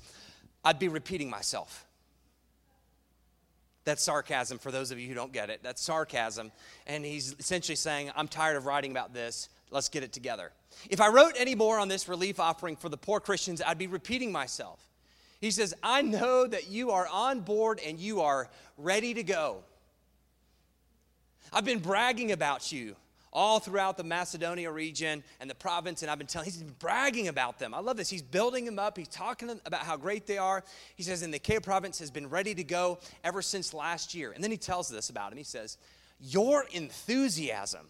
I'd 0.63 0.79
be 0.79 0.87
repeating 0.87 1.29
myself. 1.29 1.84
That's 3.85 4.03
sarcasm 4.03 4.57
for 4.57 4.71
those 4.71 4.91
of 4.91 4.99
you 4.99 5.07
who 5.07 5.13
don't 5.13 5.31
get 5.31 5.49
it. 5.49 5.61
That's 5.63 5.81
sarcasm. 5.81 6.51
And 6.87 7.05
he's 7.05 7.35
essentially 7.39 7.75
saying, 7.75 8.11
I'm 8.15 8.27
tired 8.27 8.57
of 8.57 8.65
writing 8.65 8.91
about 8.91 9.13
this. 9.13 9.47
Let's 9.71 9.89
get 9.89 10.03
it 10.03 10.11
together. 10.11 10.51
If 10.89 10.99
I 10.99 11.07
wrote 11.07 11.33
any 11.37 11.55
more 11.55 11.79
on 11.79 11.87
this 11.87 12.07
relief 12.07 12.39
offering 12.39 12.75
for 12.75 12.89
the 12.89 12.97
poor 12.97 13.19
Christians, 13.19 13.61
I'd 13.61 13.77
be 13.77 13.87
repeating 13.87 14.31
myself. 14.31 14.79
He 15.39 15.51
says, 15.51 15.73
I 15.83 16.01
know 16.01 16.47
that 16.47 16.69
you 16.69 16.91
are 16.91 17.07
on 17.07 17.41
board 17.41 17.79
and 17.85 17.99
you 17.99 18.21
are 18.21 18.49
ready 18.77 19.13
to 19.13 19.23
go. 19.23 19.63
I've 21.53 21.65
been 21.65 21.79
bragging 21.79 22.31
about 22.31 22.71
you 22.71 22.95
all 23.35 23.59
throughout 23.59 23.97
the 23.97 24.03
Macedonia 24.03 24.71
region 24.71 25.21
and 25.41 25.49
the 25.49 25.55
province, 25.55 26.01
and 26.01 26.09
I've 26.09 26.17
been 26.17 26.25
telling, 26.25 26.45
he's 26.45 26.57
been 26.57 26.73
bragging 26.79 27.27
about 27.27 27.59
them. 27.59 27.73
I 27.73 27.79
love 27.79 27.97
this. 27.97 28.09
He's 28.09 28.21
building 28.21 28.63
them 28.63 28.79
up, 28.79 28.97
he's 28.97 29.09
talking 29.09 29.49
about 29.65 29.81
how 29.81 29.97
great 29.97 30.25
they 30.25 30.37
are. 30.37 30.63
He 30.95 31.03
says, 31.03 31.21
and 31.21 31.33
the 31.33 31.37
Achaia 31.37 31.59
province 31.59 31.99
has 31.99 32.09
been 32.09 32.29
ready 32.29 32.55
to 32.55 32.63
go 32.63 32.97
ever 33.23 33.41
since 33.41 33.73
last 33.73 34.15
year. 34.15 34.31
And 34.31 34.41
then 34.41 34.51
he 34.51 34.57
tells 34.57 34.89
this 34.89 35.09
about 35.09 35.33
him. 35.33 35.37
He 35.37 35.43
says, 35.43 35.77
Your 36.19 36.65
enthusiasm, 36.71 37.85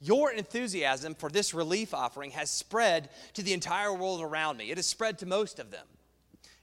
your 0.00 0.32
enthusiasm 0.32 1.14
for 1.14 1.28
this 1.28 1.52
relief 1.52 1.92
offering 1.92 2.30
has 2.30 2.50
spread 2.50 3.10
to 3.34 3.42
the 3.42 3.52
entire 3.52 3.92
world 3.92 4.22
around 4.22 4.56
me. 4.56 4.70
It 4.70 4.78
has 4.78 4.86
spread 4.86 5.18
to 5.18 5.26
most 5.26 5.58
of 5.58 5.70
them. 5.70 5.86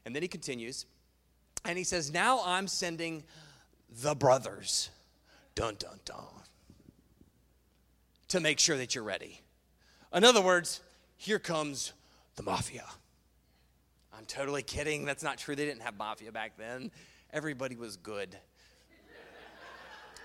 And 0.06 0.16
then 0.16 0.24
he 0.24 0.28
continues, 0.28 0.88
and 1.64 1.78
he 1.78 1.84
says, 1.84 2.12
Now 2.12 2.42
I'm 2.44 2.68
sending 2.68 3.24
the 4.02 4.16
brothers. 4.16 4.90
Dun, 5.54 5.76
dun, 5.78 6.00
dun 6.06 6.41
to 8.32 8.40
make 8.40 8.60
sure 8.60 8.78
that 8.78 8.96
you're 8.96 9.04
ready. 9.04 9.42
In 10.14 10.24
other 10.24 10.42
words, 10.42 10.82
here 11.18 11.40
comes 11.40 11.94
the 12.36 12.44
mafia. 12.44 12.86
I'm 14.18 14.26
totally 14.26 14.64
kidding. 14.64 15.06
That's 15.06 15.24
not 15.24 15.38
true. 15.38 15.56
They 15.56 15.66
didn't 15.66 15.82
have 15.82 15.98
mafia 15.98 16.32
back 16.32 16.58
then. 16.58 16.92
Everybody 17.34 17.76
was 17.76 17.98
good. 17.98 18.36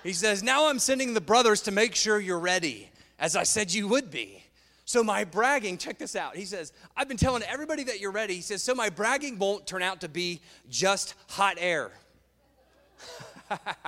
He 0.02 0.12
says, 0.12 0.42
Now 0.42 0.68
I'm 0.68 0.78
sending 0.78 1.14
the 1.14 1.20
brothers 1.20 1.62
to 1.62 1.72
make 1.72 1.94
sure 1.96 2.20
you're 2.20 2.38
ready, 2.38 2.90
as 3.18 3.34
I 3.34 3.42
said 3.42 3.72
you 3.72 3.88
would 3.88 4.10
be. 4.10 4.42
So 4.84 5.02
my 5.02 5.24
bragging, 5.24 5.78
check 5.78 5.98
this 5.98 6.14
out. 6.14 6.36
He 6.36 6.44
says, 6.44 6.72
I've 6.96 7.08
been 7.08 7.16
telling 7.16 7.42
everybody 7.42 7.82
that 7.84 7.98
you're 7.98 8.12
ready. 8.12 8.36
He 8.36 8.40
says, 8.40 8.62
So 8.62 8.72
my 8.72 8.88
bragging 8.88 9.36
won't 9.38 9.66
turn 9.66 9.82
out 9.82 10.02
to 10.02 10.08
be 10.08 10.40
just 10.68 11.14
hot 11.28 11.56
air. 11.58 11.90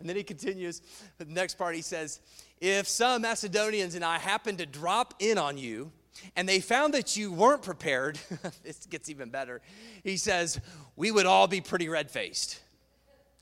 and 0.00 0.08
then 0.08 0.16
he 0.16 0.22
continues, 0.22 0.82
the 1.18 1.24
next 1.26 1.56
part 1.56 1.74
he 1.74 1.82
says, 1.82 2.20
if 2.60 2.88
some 2.88 3.22
Macedonians 3.22 3.94
and 3.94 4.04
I 4.04 4.18
happen 4.18 4.56
to 4.56 4.66
drop 4.66 5.14
in 5.18 5.38
on 5.38 5.58
you 5.58 5.92
and 6.36 6.48
they 6.48 6.60
found 6.60 6.94
that 6.94 7.16
you 7.16 7.32
weren't 7.32 7.62
prepared, 7.62 8.18
this 8.62 8.86
gets 8.86 9.08
even 9.10 9.30
better. 9.30 9.60
He 10.02 10.16
says, 10.16 10.60
we 10.96 11.10
would 11.10 11.26
all 11.26 11.46
be 11.46 11.60
pretty 11.60 11.88
red 11.88 12.10
faced, 12.10 12.60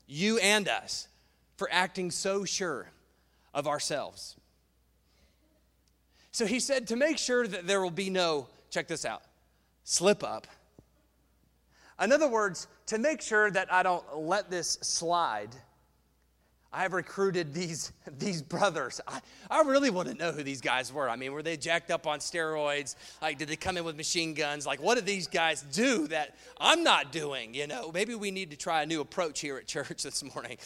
you 0.07 0.39
and 0.39 0.67
us, 0.67 1.07
for 1.57 1.69
acting 1.71 2.11
so 2.11 2.45
sure 2.45 2.89
of 3.53 3.67
ourselves. 3.67 4.35
So 6.31 6.47
he 6.47 6.59
said, 6.59 6.87
to 6.87 6.95
make 6.95 7.19
sure 7.19 7.47
that 7.47 7.67
there 7.67 7.81
will 7.81 7.91
be 7.91 8.09
no, 8.09 8.47
check 8.71 8.87
this 8.87 9.05
out, 9.05 9.21
slip 9.83 10.23
up. 10.23 10.47
In 12.01 12.11
other 12.11 12.27
words, 12.27 12.67
to 12.87 12.97
make 12.97 13.21
sure 13.21 13.51
that 13.51 13.71
I 13.71 13.83
don't 13.83 14.17
let 14.17 14.49
this 14.49 14.77
slide 14.81 15.55
I 16.73 16.81
have 16.81 16.93
recruited 16.93 17.53
these, 17.53 17.93
these 18.17 18.41
brothers. 18.41 18.99
I, 19.07 19.21
I 19.49 19.61
really 19.61 19.91
want 19.91 20.09
to 20.09 20.15
know 20.15 20.31
who 20.31 20.43
these 20.43 20.59
guys 20.59 20.91
were. 20.91 21.07
I 21.07 21.15
mean, 21.15 21.31
were 21.31 21.43
they 21.43 21.55
jacked 21.55 21.91
up 21.91 22.07
on 22.07 22.19
steroids? 22.19 22.95
Like, 23.21 23.37
did 23.37 23.47
they 23.47 23.55
come 23.55 23.77
in 23.77 23.83
with 23.83 23.95
machine 23.95 24.33
guns? 24.33 24.65
Like, 24.65 24.81
what 24.81 24.95
did 24.95 25.05
these 25.05 25.27
guys 25.27 25.61
do 25.61 26.07
that 26.07 26.35
I'm 26.59 26.83
not 26.83 27.11
doing? 27.11 27.53
You 27.53 27.67
know, 27.67 27.91
maybe 27.93 28.15
we 28.15 28.31
need 28.31 28.49
to 28.51 28.57
try 28.57 28.81
a 28.81 28.85
new 28.85 29.01
approach 29.01 29.39
here 29.39 29.57
at 29.57 29.67
church 29.67 30.01
this 30.01 30.23
morning. 30.33 30.57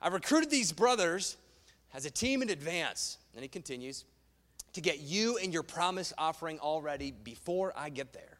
I 0.00 0.08
recruited 0.08 0.50
these 0.50 0.72
brothers 0.72 1.38
as 1.94 2.04
a 2.04 2.10
team 2.10 2.42
in 2.42 2.50
advance. 2.50 3.16
And 3.34 3.42
he 3.42 3.48
continues 3.48 4.04
to 4.74 4.80
get 4.80 5.00
you 5.00 5.38
and 5.38 5.52
your 5.52 5.62
promise 5.62 6.12
offering 6.18 6.58
all 6.58 6.82
ready 6.82 7.12
before 7.12 7.72
I 7.76 7.88
get 7.88 8.12
there. 8.12 8.37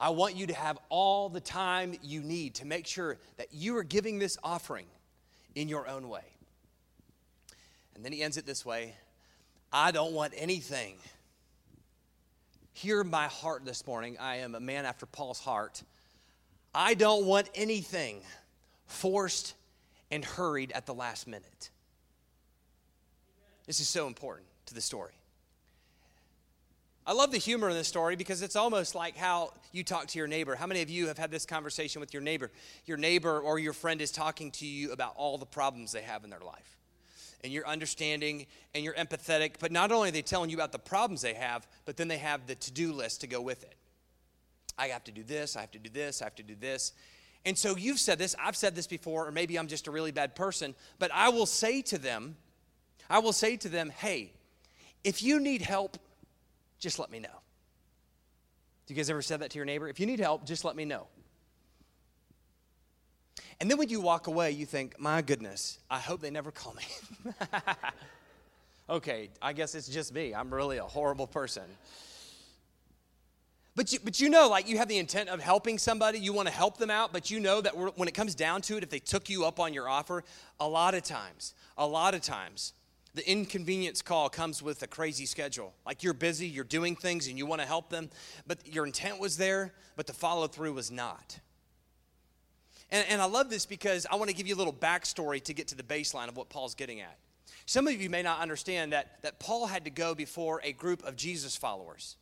I 0.00 0.08
want 0.10 0.34
you 0.34 0.46
to 0.46 0.54
have 0.54 0.78
all 0.88 1.28
the 1.28 1.40
time 1.40 1.94
you 2.02 2.22
need 2.22 2.54
to 2.56 2.66
make 2.66 2.86
sure 2.86 3.18
that 3.36 3.48
you 3.52 3.76
are 3.76 3.84
giving 3.84 4.18
this 4.18 4.38
offering 4.42 4.86
in 5.54 5.68
your 5.68 5.86
own 5.86 6.08
way. 6.08 6.24
And 7.94 8.02
then 8.02 8.12
he 8.12 8.22
ends 8.22 8.38
it 8.38 8.46
this 8.46 8.64
way 8.64 8.94
I 9.70 9.90
don't 9.90 10.12
want 10.12 10.32
anything. 10.36 10.96
Hear 12.72 13.04
my 13.04 13.26
heart 13.26 13.66
this 13.66 13.86
morning. 13.86 14.16
I 14.18 14.36
am 14.36 14.54
a 14.54 14.60
man 14.60 14.86
after 14.86 15.04
Paul's 15.04 15.38
heart. 15.38 15.82
I 16.74 16.94
don't 16.94 17.26
want 17.26 17.50
anything 17.54 18.22
forced 18.86 19.54
and 20.10 20.24
hurried 20.24 20.72
at 20.72 20.86
the 20.86 20.94
last 20.94 21.26
minute. 21.26 21.70
This 23.66 23.80
is 23.80 23.88
so 23.88 24.06
important 24.06 24.46
to 24.66 24.74
the 24.74 24.80
story. 24.80 25.12
I 27.10 27.12
love 27.12 27.32
the 27.32 27.38
humor 27.38 27.68
in 27.68 27.74
this 27.74 27.88
story 27.88 28.14
because 28.14 28.40
it's 28.40 28.54
almost 28.54 28.94
like 28.94 29.16
how 29.16 29.52
you 29.72 29.82
talk 29.82 30.06
to 30.06 30.18
your 30.20 30.28
neighbor. 30.28 30.54
How 30.54 30.68
many 30.68 30.80
of 30.80 30.88
you 30.88 31.08
have 31.08 31.18
had 31.18 31.32
this 31.32 31.44
conversation 31.44 31.98
with 31.98 32.14
your 32.14 32.22
neighbor? 32.22 32.52
Your 32.86 32.98
neighbor 32.98 33.40
or 33.40 33.58
your 33.58 33.72
friend 33.72 34.00
is 34.00 34.12
talking 34.12 34.52
to 34.52 34.64
you 34.64 34.92
about 34.92 35.14
all 35.16 35.36
the 35.36 35.44
problems 35.44 35.90
they 35.90 36.02
have 36.02 36.22
in 36.22 36.30
their 36.30 36.38
life. 36.38 36.78
And 37.42 37.52
you're 37.52 37.66
understanding 37.66 38.46
and 38.76 38.84
you're 38.84 38.94
empathetic, 38.94 39.54
but 39.58 39.72
not 39.72 39.90
only 39.90 40.10
are 40.10 40.12
they 40.12 40.22
telling 40.22 40.50
you 40.50 40.56
about 40.56 40.70
the 40.70 40.78
problems 40.78 41.20
they 41.20 41.34
have, 41.34 41.66
but 41.84 41.96
then 41.96 42.06
they 42.06 42.18
have 42.18 42.46
the 42.46 42.54
to 42.54 42.70
do 42.70 42.92
list 42.92 43.22
to 43.22 43.26
go 43.26 43.40
with 43.40 43.64
it. 43.64 43.74
I 44.78 44.86
have 44.86 45.02
to 45.02 45.10
do 45.10 45.24
this, 45.24 45.56
I 45.56 45.62
have 45.62 45.72
to 45.72 45.80
do 45.80 45.90
this, 45.90 46.22
I 46.22 46.26
have 46.26 46.36
to 46.36 46.44
do 46.44 46.54
this. 46.54 46.92
And 47.44 47.58
so 47.58 47.76
you've 47.76 47.98
said 47.98 48.20
this, 48.20 48.36
I've 48.38 48.54
said 48.54 48.76
this 48.76 48.86
before, 48.86 49.26
or 49.26 49.32
maybe 49.32 49.58
I'm 49.58 49.66
just 49.66 49.88
a 49.88 49.90
really 49.90 50.12
bad 50.12 50.36
person, 50.36 50.76
but 51.00 51.10
I 51.12 51.30
will 51.30 51.46
say 51.46 51.82
to 51.82 51.98
them, 51.98 52.36
I 53.08 53.18
will 53.18 53.32
say 53.32 53.56
to 53.56 53.68
them, 53.68 53.90
hey, 53.90 54.32
if 55.02 55.24
you 55.24 55.40
need 55.40 55.62
help, 55.62 55.98
just 56.80 56.98
let 56.98 57.10
me 57.10 57.20
know. 57.20 57.28
Do 58.86 58.94
you 58.94 58.96
guys 58.96 59.08
ever 59.10 59.22
said 59.22 59.40
that 59.40 59.50
to 59.50 59.58
your 59.58 59.66
neighbor? 59.66 59.88
If 59.88 60.00
you 60.00 60.06
need 60.06 60.18
help, 60.18 60.44
just 60.44 60.64
let 60.64 60.74
me 60.74 60.84
know. 60.84 61.06
And 63.60 63.70
then 63.70 63.78
when 63.78 63.88
you 63.88 64.00
walk 64.00 64.26
away, 64.26 64.50
you 64.52 64.66
think, 64.66 64.98
my 64.98 65.22
goodness, 65.22 65.78
I 65.90 65.98
hope 65.98 66.20
they 66.20 66.30
never 66.30 66.50
call 66.50 66.74
me. 66.74 66.82
okay, 68.90 69.28
I 69.40 69.52
guess 69.52 69.74
it's 69.74 69.86
just 69.86 70.14
me. 70.14 70.34
I'm 70.34 70.52
really 70.52 70.78
a 70.78 70.84
horrible 70.84 71.26
person. 71.26 71.64
But 73.76 73.92
you, 73.92 73.98
but 74.02 74.18
you 74.18 74.28
know, 74.30 74.48
like 74.48 74.68
you 74.68 74.78
have 74.78 74.88
the 74.88 74.98
intent 74.98 75.28
of 75.28 75.40
helping 75.40 75.78
somebody, 75.78 76.18
you 76.18 76.32
want 76.32 76.48
to 76.48 76.54
help 76.54 76.78
them 76.78 76.90
out, 76.90 77.12
but 77.12 77.30
you 77.30 77.38
know 77.38 77.60
that 77.60 77.76
when 77.96 78.08
it 78.08 78.14
comes 78.14 78.34
down 78.34 78.62
to 78.62 78.76
it, 78.76 78.82
if 78.82 78.90
they 78.90 78.98
took 78.98 79.30
you 79.30 79.44
up 79.44 79.60
on 79.60 79.72
your 79.72 79.88
offer, 79.88 80.24
a 80.58 80.66
lot 80.66 80.94
of 80.94 81.02
times, 81.02 81.54
a 81.78 81.86
lot 81.86 82.14
of 82.14 82.22
times, 82.22 82.72
the 83.14 83.28
inconvenience 83.28 84.02
call 84.02 84.28
comes 84.28 84.62
with 84.62 84.82
a 84.82 84.86
crazy 84.86 85.26
schedule. 85.26 85.74
Like 85.84 86.02
you're 86.02 86.14
busy, 86.14 86.46
you're 86.46 86.64
doing 86.64 86.96
things, 86.96 87.26
and 87.26 87.36
you 87.36 87.46
want 87.46 87.60
to 87.60 87.66
help 87.66 87.90
them, 87.90 88.10
but 88.46 88.66
your 88.66 88.86
intent 88.86 89.18
was 89.18 89.36
there, 89.36 89.74
but 89.96 90.06
the 90.06 90.12
follow 90.12 90.46
through 90.46 90.74
was 90.74 90.90
not. 90.90 91.40
And, 92.90 93.06
and 93.08 93.22
I 93.22 93.26
love 93.26 93.50
this 93.50 93.66
because 93.66 94.06
I 94.10 94.16
want 94.16 94.30
to 94.30 94.36
give 94.36 94.46
you 94.46 94.54
a 94.54 94.58
little 94.58 94.72
backstory 94.72 95.42
to 95.44 95.54
get 95.54 95.68
to 95.68 95.74
the 95.74 95.82
baseline 95.82 96.28
of 96.28 96.36
what 96.36 96.48
Paul's 96.48 96.74
getting 96.74 97.00
at. 97.00 97.18
Some 97.66 97.86
of 97.86 98.00
you 98.00 98.10
may 98.10 98.22
not 98.22 98.40
understand 98.40 98.92
that, 98.92 99.22
that 99.22 99.38
Paul 99.38 99.66
had 99.66 99.84
to 99.84 99.90
go 99.90 100.14
before 100.14 100.60
a 100.64 100.72
group 100.72 101.04
of 101.04 101.16
Jesus 101.16 101.56
followers. 101.56 102.16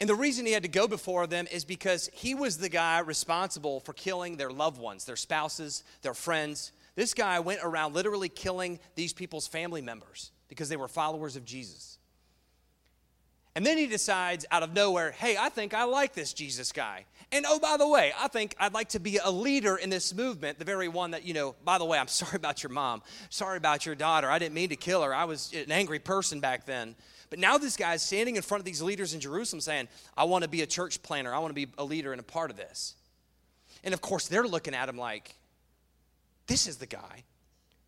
And 0.00 0.08
the 0.08 0.14
reason 0.14 0.46
he 0.46 0.52
had 0.52 0.62
to 0.62 0.68
go 0.68 0.88
before 0.88 1.26
them 1.26 1.46
is 1.52 1.64
because 1.64 2.08
he 2.12 2.34
was 2.34 2.56
the 2.56 2.70
guy 2.70 3.00
responsible 3.00 3.80
for 3.80 3.92
killing 3.92 4.36
their 4.36 4.50
loved 4.50 4.80
ones, 4.80 5.04
their 5.04 5.16
spouses, 5.16 5.84
their 6.02 6.14
friends. 6.14 6.72
This 7.00 7.14
guy 7.14 7.40
went 7.40 7.60
around 7.62 7.94
literally 7.94 8.28
killing 8.28 8.78
these 8.94 9.14
people's 9.14 9.46
family 9.46 9.80
members 9.80 10.32
because 10.48 10.68
they 10.68 10.76
were 10.76 10.86
followers 10.86 11.34
of 11.34 11.46
Jesus. 11.46 11.96
And 13.54 13.64
then 13.64 13.78
he 13.78 13.86
decides 13.86 14.44
out 14.50 14.62
of 14.62 14.74
nowhere, 14.74 15.12
hey, 15.12 15.34
I 15.40 15.48
think 15.48 15.72
I 15.72 15.84
like 15.84 16.12
this 16.12 16.34
Jesus 16.34 16.72
guy. 16.72 17.06
And 17.32 17.46
oh, 17.48 17.58
by 17.58 17.78
the 17.78 17.88
way, 17.88 18.12
I 18.20 18.28
think 18.28 18.54
I'd 18.60 18.74
like 18.74 18.90
to 18.90 19.00
be 19.00 19.16
a 19.16 19.30
leader 19.30 19.76
in 19.76 19.88
this 19.88 20.12
movement, 20.12 20.58
the 20.58 20.66
very 20.66 20.88
one 20.88 21.12
that, 21.12 21.24
you 21.24 21.32
know, 21.32 21.54
by 21.64 21.78
the 21.78 21.86
way, 21.86 21.98
I'm 21.98 22.06
sorry 22.08 22.36
about 22.36 22.62
your 22.62 22.68
mom. 22.68 23.00
Sorry 23.30 23.56
about 23.56 23.86
your 23.86 23.94
daughter. 23.94 24.30
I 24.30 24.38
didn't 24.38 24.52
mean 24.52 24.68
to 24.68 24.76
kill 24.76 25.02
her. 25.02 25.14
I 25.14 25.24
was 25.24 25.54
an 25.54 25.72
angry 25.72 26.00
person 26.00 26.40
back 26.40 26.66
then. 26.66 26.96
But 27.30 27.38
now 27.38 27.56
this 27.56 27.78
guy 27.78 27.94
is 27.94 28.02
standing 28.02 28.36
in 28.36 28.42
front 28.42 28.60
of 28.60 28.66
these 28.66 28.82
leaders 28.82 29.14
in 29.14 29.20
Jerusalem 29.20 29.62
saying, 29.62 29.88
I 30.18 30.24
want 30.24 30.44
to 30.44 30.50
be 30.50 30.60
a 30.60 30.66
church 30.66 31.02
planner. 31.02 31.32
I 31.32 31.38
want 31.38 31.48
to 31.48 31.66
be 31.66 31.72
a 31.78 31.84
leader 31.84 32.12
and 32.12 32.20
a 32.20 32.24
part 32.24 32.50
of 32.50 32.58
this. 32.58 32.94
And 33.82 33.94
of 33.94 34.02
course, 34.02 34.28
they're 34.28 34.46
looking 34.46 34.74
at 34.74 34.86
him 34.86 34.98
like, 34.98 35.34
this 36.50 36.66
is 36.66 36.78
the 36.78 36.86
guy 36.86 37.22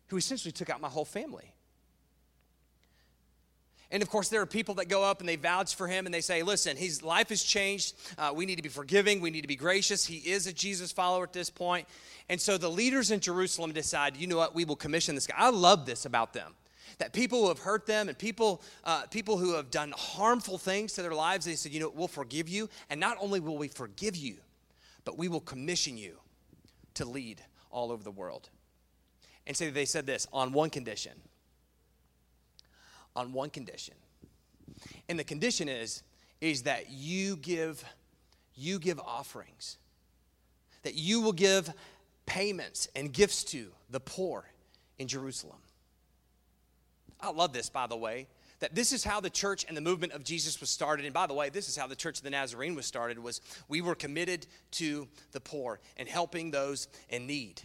who 0.07 0.15
essentially 0.15 0.53
took 0.53 0.69
out 0.69 0.79
my 0.79 0.87
whole 0.87 1.03
family. 1.03 1.53
And 3.91 4.01
of 4.01 4.09
course, 4.09 4.29
there 4.29 4.39
are 4.39 4.45
people 4.45 4.75
that 4.75 4.87
go 4.87 5.03
up 5.03 5.19
and 5.19 5.27
they 5.27 5.35
vouch 5.35 5.75
for 5.75 5.85
him 5.85 6.05
and 6.05 6.15
they 6.15 6.21
say, 6.21 6.43
listen, 6.43 6.77
his 6.77 7.03
life 7.03 7.27
has 7.27 7.43
changed. 7.43 7.93
Uh, 8.17 8.31
we 8.33 8.45
need 8.45 8.55
to 8.55 8.61
be 8.61 8.69
forgiving. 8.69 9.19
We 9.19 9.31
need 9.31 9.41
to 9.41 9.49
be 9.49 9.57
gracious. 9.57 10.05
He 10.05 10.15
is 10.15 10.47
a 10.47 10.53
Jesus 10.53 10.93
follower 10.93 11.25
at 11.25 11.33
this 11.33 11.49
point. 11.49 11.89
And 12.29 12.39
so 12.39 12.57
the 12.57 12.69
leaders 12.69 13.11
in 13.11 13.19
Jerusalem 13.19 13.73
decide, 13.73 14.15
you 14.15 14.27
know 14.27 14.37
what, 14.37 14.55
we 14.55 14.63
will 14.63 14.77
commission 14.77 15.13
this 15.13 15.27
guy. 15.27 15.35
I 15.37 15.49
love 15.49 15.85
this 15.85 16.05
about 16.05 16.31
them. 16.31 16.53
That 16.99 17.11
people 17.11 17.41
who 17.41 17.49
have 17.49 17.59
hurt 17.59 17.85
them 17.85 18.07
and 18.07 18.17
people, 18.17 18.61
uh, 18.85 19.07
people 19.07 19.37
who 19.37 19.55
have 19.55 19.71
done 19.71 19.93
harmful 19.97 20.57
things 20.57 20.93
to 20.93 21.01
their 21.01 21.13
lives, 21.13 21.43
they 21.43 21.55
said, 21.55 21.73
you 21.73 21.81
know, 21.81 21.91
we'll 21.93 22.07
forgive 22.07 22.47
you. 22.47 22.69
And 22.89 22.97
not 22.97 23.17
only 23.19 23.41
will 23.41 23.57
we 23.57 23.67
forgive 23.67 24.15
you, 24.15 24.37
but 25.03 25.17
we 25.17 25.27
will 25.27 25.41
commission 25.41 25.97
you 25.97 26.17
to 26.93 27.03
lead 27.03 27.41
all 27.73 27.91
over 27.91 28.03
the 28.03 28.11
world. 28.11 28.49
And 29.45 29.57
so 29.57 29.69
they 29.69 29.85
said 29.85 30.05
this 30.05 30.27
on 30.31 30.53
one 30.53 30.69
condition 30.69 31.13
on 33.15 33.33
one 33.33 33.49
condition. 33.49 33.95
And 35.09 35.19
the 35.19 35.23
condition 35.23 35.69
is 35.69 36.03
is 36.41 36.63
that 36.63 36.89
you 36.89 37.37
give 37.37 37.83
you 38.55 38.79
give 38.79 38.99
offerings. 38.99 39.77
That 40.83 40.95
you 40.95 41.21
will 41.21 41.33
give 41.33 41.71
payments 42.25 42.87
and 42.95 43.11
gifts 43.11 43.43
to 43.45 43.71
the 43.89 43.99
poor 43.99 44.45
in 44.99 45.07
Jerusalem. 45.07 45.57
I 47.21 47.31
love 47.31 47.53
this 47.53 47.69
by 47.69 47.87
the 47.87 47.95
way 47.95 48.27
that 48.63 48.73
this 48.73 48.93
is 48.93 49.03
how 49.03 49.19
the 49.19 49.29
church 49.29 49.65
and 49.67 49.75
the 49.75 49.81
movement 49.81 50.13
of 50.13 50.23
Jesus 50.23 50.61
was 50.61 50.69
started. 50.69 51.03
And 51.03 51.13
by 51.13 51.27
the 51.27 51.33
way, 51.33 51.49
this 51.49 51.67
is 51.67 51.75
how 51.75 51.85
the 51.85 51.97
church 51.97 52.19
of 52.19 52.23
the 52.23 52.29
Nazarene 52.29 52.75
was 52.75 52.85
started 52.85 53.19
was 53.19 53.41
we 53.67 53.81
were 53.81 53.93
committed 53.93 54.47
to 54.71 55.09
the 55.33 55.41
poor 55.41 55.81
and 55.97 56.07
helping 56.07 56.49
those 56.49 56.87
in 57.09 57.27
need. 57.27 57.61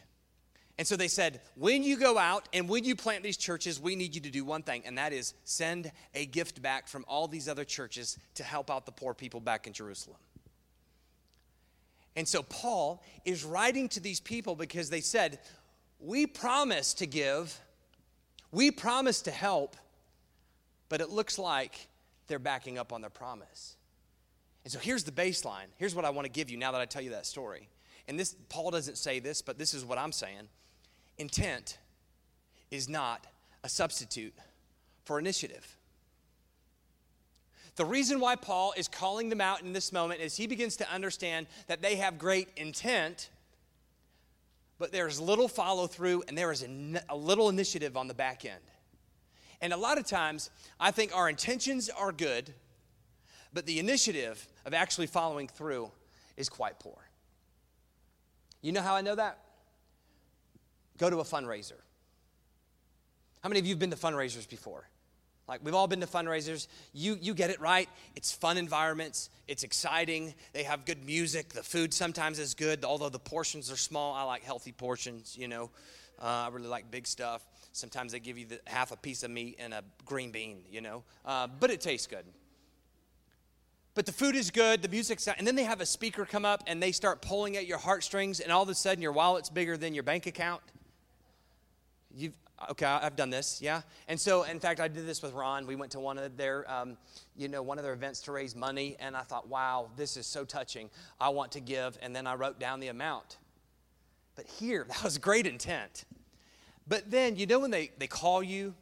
And 0.77 0.89
so 0.89 0.97
they 0.97 1.07
said, 1.07 1.41
when 1.55 1.85
you 1.85 1.99
go 1.99 2.19
out 2.19 2.49
and 2.53 2.69
when 2.69 2.85
you 2.85 2.97
plant 2.97 3.23
these 3.23 3.37
churches, 3.37 3.81
we 3.81 3.95
need 3.95 4.17
you 4.17 4.21
to 4.23 4.31
do 4.31 4.45
one 4.45 4.65
thing, 4.65 4.83
and 4.87 4.99
that 4.99 5.13
is 5.13 5.35
send 5.45 5.93
a 6.17 6.27
gift 6.27 6.61
back 6.63 6.89
from 6.89 7.05
all 7.07 7.29
these 7.29 7.49
other 7.49 7.65
churches 7.65 8.19
to 8.35 8.43
help 8.43 8.69
out 8.69 8.85
the 8.85 8.91
poor 8.91 9.15
people 9.15 9.39
back 9.39 9.69
in 9.69 9.73
Jerusalem. 9.73 10.19
And 12.17 12.27
so 12.27 12.43
Paul 12.43 13.05
is 13.25 13.45
writing 13.45 13.89
to 13.91 14.01
these 14.01 14.19
people 14.19 14.57
because 14.57 14.91
they 14.91 15.01
said, 15.01 15.39
We 16.01 16.27
promise 16.27 16.93
to 16.95 17.07
give, 17.07 17.57
we 18.51 18.73
promise 18.73 19.23
to 19.23 19.31
help, 19.31 19.77
but 20.89 21.01
it 21.01 21.11
looks 21.11 21.39
like 21.39 21.89
they're 22.27 22.39
backing 22.39 22.79
up 22.79 22.93
on 22.93 23.01
their 23.01 23.11
promise. 23.11 23.77
And 24.65 24.73
so 24.73 24.79
here's 24.79 25.05
the 25.05 25.13
baseline. 25.13 25.67
Here's 25.77 25.95
what 25.95 26.05
I 26.05 26.11
want 26.11 26.27
to 26.27 26.31
give 26.31 26.51
you 26.51 26.57
now 26.57 26.73
that 26.73 26.81
I 26.81 26.85
tell 26.85 27.03
you 27.03 27.11
that 27.11 27.27
story. 27.27 27.69
And 28.07 28.19
this 28.19 28.37
Paul 28.49 28.71
doesn't 28.71 28.99
say 28.99 29.21
this, 29.21 29.43
but 29.43 29.59
this 29.59 29.75
is 29.75 29.85
what 29.85 29.99
I'm 29.99 30.13
saying 30.13 30.49
intent 31.19 31.79
is 32.71 32.89
not 32.89 33.27
a 33.65 33.69
substitute 33.69 34.35
for 35.05 35.19
initiative. 35.19 35.77
The 37.77 37.85
reason 37.85 38.19
why 38.19 38.35
Paul 38.35 38.75
is 38.77 38.89
calling 38.89 39.29
them 39.29 39.41
out 39.41 39.63
in 39.63 39.73
this 39.73 39.93
moment 39.93 40.21
is 40.21 40.37
he 40.37 40.47
begins 40.47 40.77
to 40.79 40.93
understand 40.93 41.47
that 41.69 41.81
they 41.81 41.97
have 41.97 42.19
great 42.19 42.49
intent, 42.57 43.31
but 44.79 44.91
there's 44.91 45.21
little 45.21 45.47
follow 45.49 45.87
through 45.87 46.25
and 46.27 46.37
there 46.37 46.51
is 46.51 46.63
a, 46.63 47.01
a, 47.09 47.17
little 47.17 47.49
initiative 47.49 47.97
on 47.97 48.09
the 48.09 48.15
back 48.15 48.45
end. 48.45 48.61
And 49.61 49.73
a 49.73 49.77
lot 49.77 49.99
of 49.99 50.07
times, 50.07 50.51
I 50.79 50.91
think 50.91 51.15
our 51.15 51.29
intentions 51.29 51.89
are 51.89 52.13
good, 52.13 52.53
but 53.53 53.67
the 53.67 53.79
initiative 53.79 54.47
of 54.65 54.75
actually 54.75 55.07
following 55.07 55.49
through 55.49 55.91
is 56.37 56.49
quite 56.49 56.79
poor. 56.79 56.97
You 58.63 58.73
know 58.73 58.83
how 58.83 58.95
I 58.95 59.01
know 59.01 59.15
that? 59.15 59.39
go 60.99 61.09
to 61.09 61.21
a 61.21 61.25
fundraiser. 61.25 61.81
How 63.43 63.49
many 63.49 63.61
of 63.61 63.67
you 63.67 63.73
have 63.73 63.79
been 63.79 63.91
to 63.91 63.97
fundraisers 63.97 64.49
before? 64.49 64.89
Like 65.47 65.61
we've 65.65 65.75
all 65.75 65.87
been 65.87 66.01
to 66.01 66.07
fundraisers. 66.07 66.67
You 66.93 67.17
you 67.21 67.33
get 67.33 67.49
it 67.49 67.61
right. 67.61 67.89
It's 68.15 68.33
fun 68.33 68.59
environments. 68.59 69.31
It's 69.47 69.63
exciting. 69.63 70.35
They 70.53 70.65
have 70.65 70.85
good 70.85 71.07
music. 71.07 71.51
The 71.51 71.63
food 71.63 71.95
sometimes 71.95 72.39
is 72.39 72.53
good, 72.53 72.85
although 72.85 73.09
the 73.09 73.19
portions 73.19 73.73
are 73.73 73.77
small. 73.77 74.13
I 74.13 74.25
like 74.25 74.43
healthy 74.43 74.73
portions. 74.73 75.39
You 75.39 75.49
know, 75.49 75.71
uh, 76.21 76.27
I 76.27 76.49
really 76.53 76.69
like 76.69 76.91
big 76.91 77.07
stuff. 77.07 77.47
Sometimes 77.79 78.13
they 78.13 78.21
give 78.21 78.37
you 78.37 78.47
the, 78.47 78.61
half 78.67 78.93
a 78.93 78.97
piece 78.97 79.23
of 79.23 79.31
meat 79.31 79.57
and 79.59 79.73
a 79.73 79.83
green 80.05 80.31
bean. 80.31 80.59
You 80.71 80.81
know, 80.81 81.05
uh, 81.25 81.47
but 81.47 81.71
it 81.71 81.81
tastes 81.81 82.07
good. 82.07 82.25
But 83.99 84.07
the 84.07 84.13
food 84.13 84.37
is 84.37 84.53
good, 84.53 84.81
the 84.83 84.89
music's 84.89 85.27
and 85.27 85.45
then 85.45 85.57
they 85.57 85.65
have 85.65 85.81
a 85.81 85.87
speaker 85.87 86.25
come 86.25 86.45
up 86.45 86.63
and 86.69 86.81
they 86.81 86.93
start 86.93 87.21
pulling 87.21 87.57
at 87.57 87.67
your 87.67 87.79
heartstrings, 87.79 88.39
and 88.39 88.53
all 88.53 88.63
of 88.63 88.69
a 88.69 88.75
sudden 88.75 89.03
your 89.03 89.11
wallet's 89.11 89.51
bigger 89.51 89.77
than 89.77 89.93
your 89.93 90.05
bank 90.05 90.27
account. 90.27 90.63
You've, 92.15 92.35
okay, 92.71 92.87
I've 92.87 93.17
done 93.17 93.31
this, 93.31 93.61
yeah. 93.61 93.83
And 94.07 94.21
so, 94.21 94.45
in 94.45 94.61
fact, 94.61 94.79
I 94.79 94.87
did 94.87 95.05
this 95.05 95.21
with 95.21 95.33
Ron. 95.33 95.67
We 95.67 95.75
went 95.75 95.91
to 95.93 96.01
one 96.01 96.17
of 96.17 96.37
their, 96.37 96.71
um, 96.71 96.97
you 97.37 97.49
know, 97.49 97.61
one 97.61 97.77
of 97.77 97.83
their 97.83 97.93
events 97.93 98.21
to 98.23 98.31
raise 98.31 98.55
money, 98.55 98.97
and 99.01 99.17
I 99.17 99.23
thought, 99.23 99.49
wow, 99.49 99.91
this 99.97 100.17
is 100.17 100.29
so 100.29 100.45
touching. 100.45 100.91
I 101.21 101.31
want 101.31 101.51
to 101.53 101.61
give, 101.61 101.99
and 102.01 102.15
then 102.15 102.29
I 102.29 102.37
wrote 102.37 102.61
down 102.61 102.79
the 102.79 102.89
amount. 102.89 103.39
But 104.37 104.47
here, 104.47 104.87
that 104.89 105.03
was 105.03 105.19
great 105.19 105.47
intent. 105.47 106.05
But 106.89 107.11
then, 107.11 107.37
you 107.37 107.47
know, 107.47 107.61
when 107.61 107.71
they, 107.71 107.91
they 107.99 108.07
call 108.07 108.43
you 108.43 108.75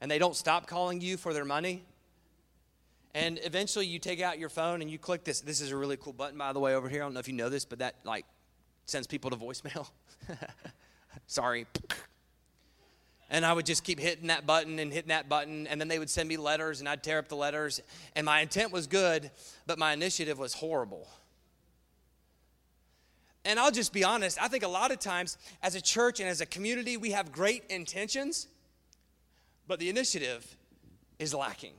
and 0.00 0.10
they 0.10 0.18
don't 0.18 0.34
stop 0.34 0.66
calling 0.66 1.00
you 1.00 1.16
for 1.16 1.32
their 1.32 1.44
money, 1.44 1.84
and 3.14 3.38
eventually 3.44 3.86
you 3.86 4.00
take 4.00 4.20
out 4.20 4.38
your 4.38 4.48
phone 4.48 4.82
and 4.82 4.90
you 4.90 4.98
click 4.98 5.22
this. 5.22 5.40
This 5.40 5.60
is 5.60 5.70
a 5.70 5.76
really 5.76 5.96
cool 5.96 6.12
button, 6.12 6.36
by 6.36 6.52
the 6.52 6.58
way, 6.58 6.74
over 6.74 6.88
here. 6.88 7.02
I 7.02 7.06
don't 7.06 7.14
know 7.14 7.20
if 7.20 7.28
you 7.28 7.34
know 7.34 7.48
this, 7.48 7.64
but 7.64 7.78
that 7.78 7.94
like 8.04 8.26
sends 8.86 9.06
people 9.06 9.30
to 9.30 9.36
voicemail. 9.36 9.88
Sorry. 11.26 11.66
And 13.30 13.46
I 13.46 13.52
would 13.52 13.66
just 13.66 13.84
keep 13.84 14.00
hitting 14.00 14.26
that 14.26 14.46
button 14.46 14.78
and 14.78 14.92
hitting 14.92 15.08
that 15.08 15.28
button, 15.28 15.66
and 15.68 15.80
then 15.80 15.88
they 15.88 15.98
would 15.98 16.10
send 16.10 16.28
me 16.28 16.36
letters, 16.36 16.80
and 16.80 16.88
I'd 16.88 17.02
tear 17.02 17.18
up 17.18 17.28
the 17.28 17.36
letters. 17.36 17.80
And 18.14 18.26
my 18.26 18.40
intent 18.40 18.72
was 18.72 18.86
good, 18.86 19.30
but 19.66 19.78
my 19.78 19.92
initiative 19.92 20.38
was 20.38 20.54
horrible. 20.54 21.08
And 23.44 23.60
I'll 23.60 23.70
just 23.70 23.92
be 23.92 24.04
honest, 24.04 24.40
I 24.40 24.48
think 24.48 24.64
a 24.64 24.68
lot 24.68 24.90
of 24.90 24.98
times 24.98 25.36
as 25.62 25.74
a 25.74 25.80
church 25.80 26.20
and 26.20 26.28
as 26.28 26.40
a 26.40 26.46
community, 26.46 26.96
we 26.96 27.10
have 27.10 27.30
great 27.30 27.64
intentions, 27.68 28.48
but 29.66 29.78
the 29.78 29.90
initiative 29.90 30.56
is 31.18 31.34
lacking. 31.34 31.74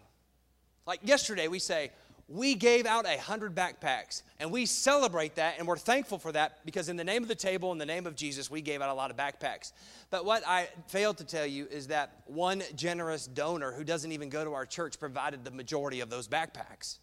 Like 0.86 1.00
yesterday, 1.04 1.48
we 1.48 1.60
say, 1.60 1.92
we 2.28 2.56
gave 2.56 2.86
out 2.86 3.06
a 3.06 3.20
hundred 3.20 3.54
backpacks 3.54 4.24
and 4.40 4.52
we 4.52 4.66
celebrate 4.66 5.36
that 5.36 5.56
and 5.60 5.68
we're 5.68 5.78
thankful 5.78 6.18
for 6.18 6.32
that 6.32 6.66
because 6.66 6.90
in 6.90 6.96
the 6.96 7.04
name 7.04 7.22
of 7.22 7.28
the 7.28 7.36
table 7.36 7.72
in 7.72 7.78
the 7.78 7.86
name 7.86 8.08
of 8.08 8.16
jesus 8.16 8.50
we 8.50 8.62
gave 8.62 8.82
out 8.82 8.90
a 8.90 8.94
lot 8.94 9.12
of 9.12 9.18
backpacks 9.18 9.74
but 10.10 10.26
what 10.26 10.42
i 10.48 10.68
failed 10.88 11.18
to 11.18 11.24
tell 11.24 11.46
you 11.46 11.68
is 11.70 11.86
that 11.86 12.24
one 12.26 12.64
generous 12.76 13.28
donor 13.28 13.72
who 13.72 13.84
doesn't 13.84 14.12
even 14.12 14.28
go 14.28 14.44
to 14.44 14.54
our 14.54 14.66
church 14.66 15.00
provided 15.00 15.46
the 15.46 15.52
majority 15.52 16.00
of 16.00 16.10
those 16.10 16.28
backpacks 16.28 16.98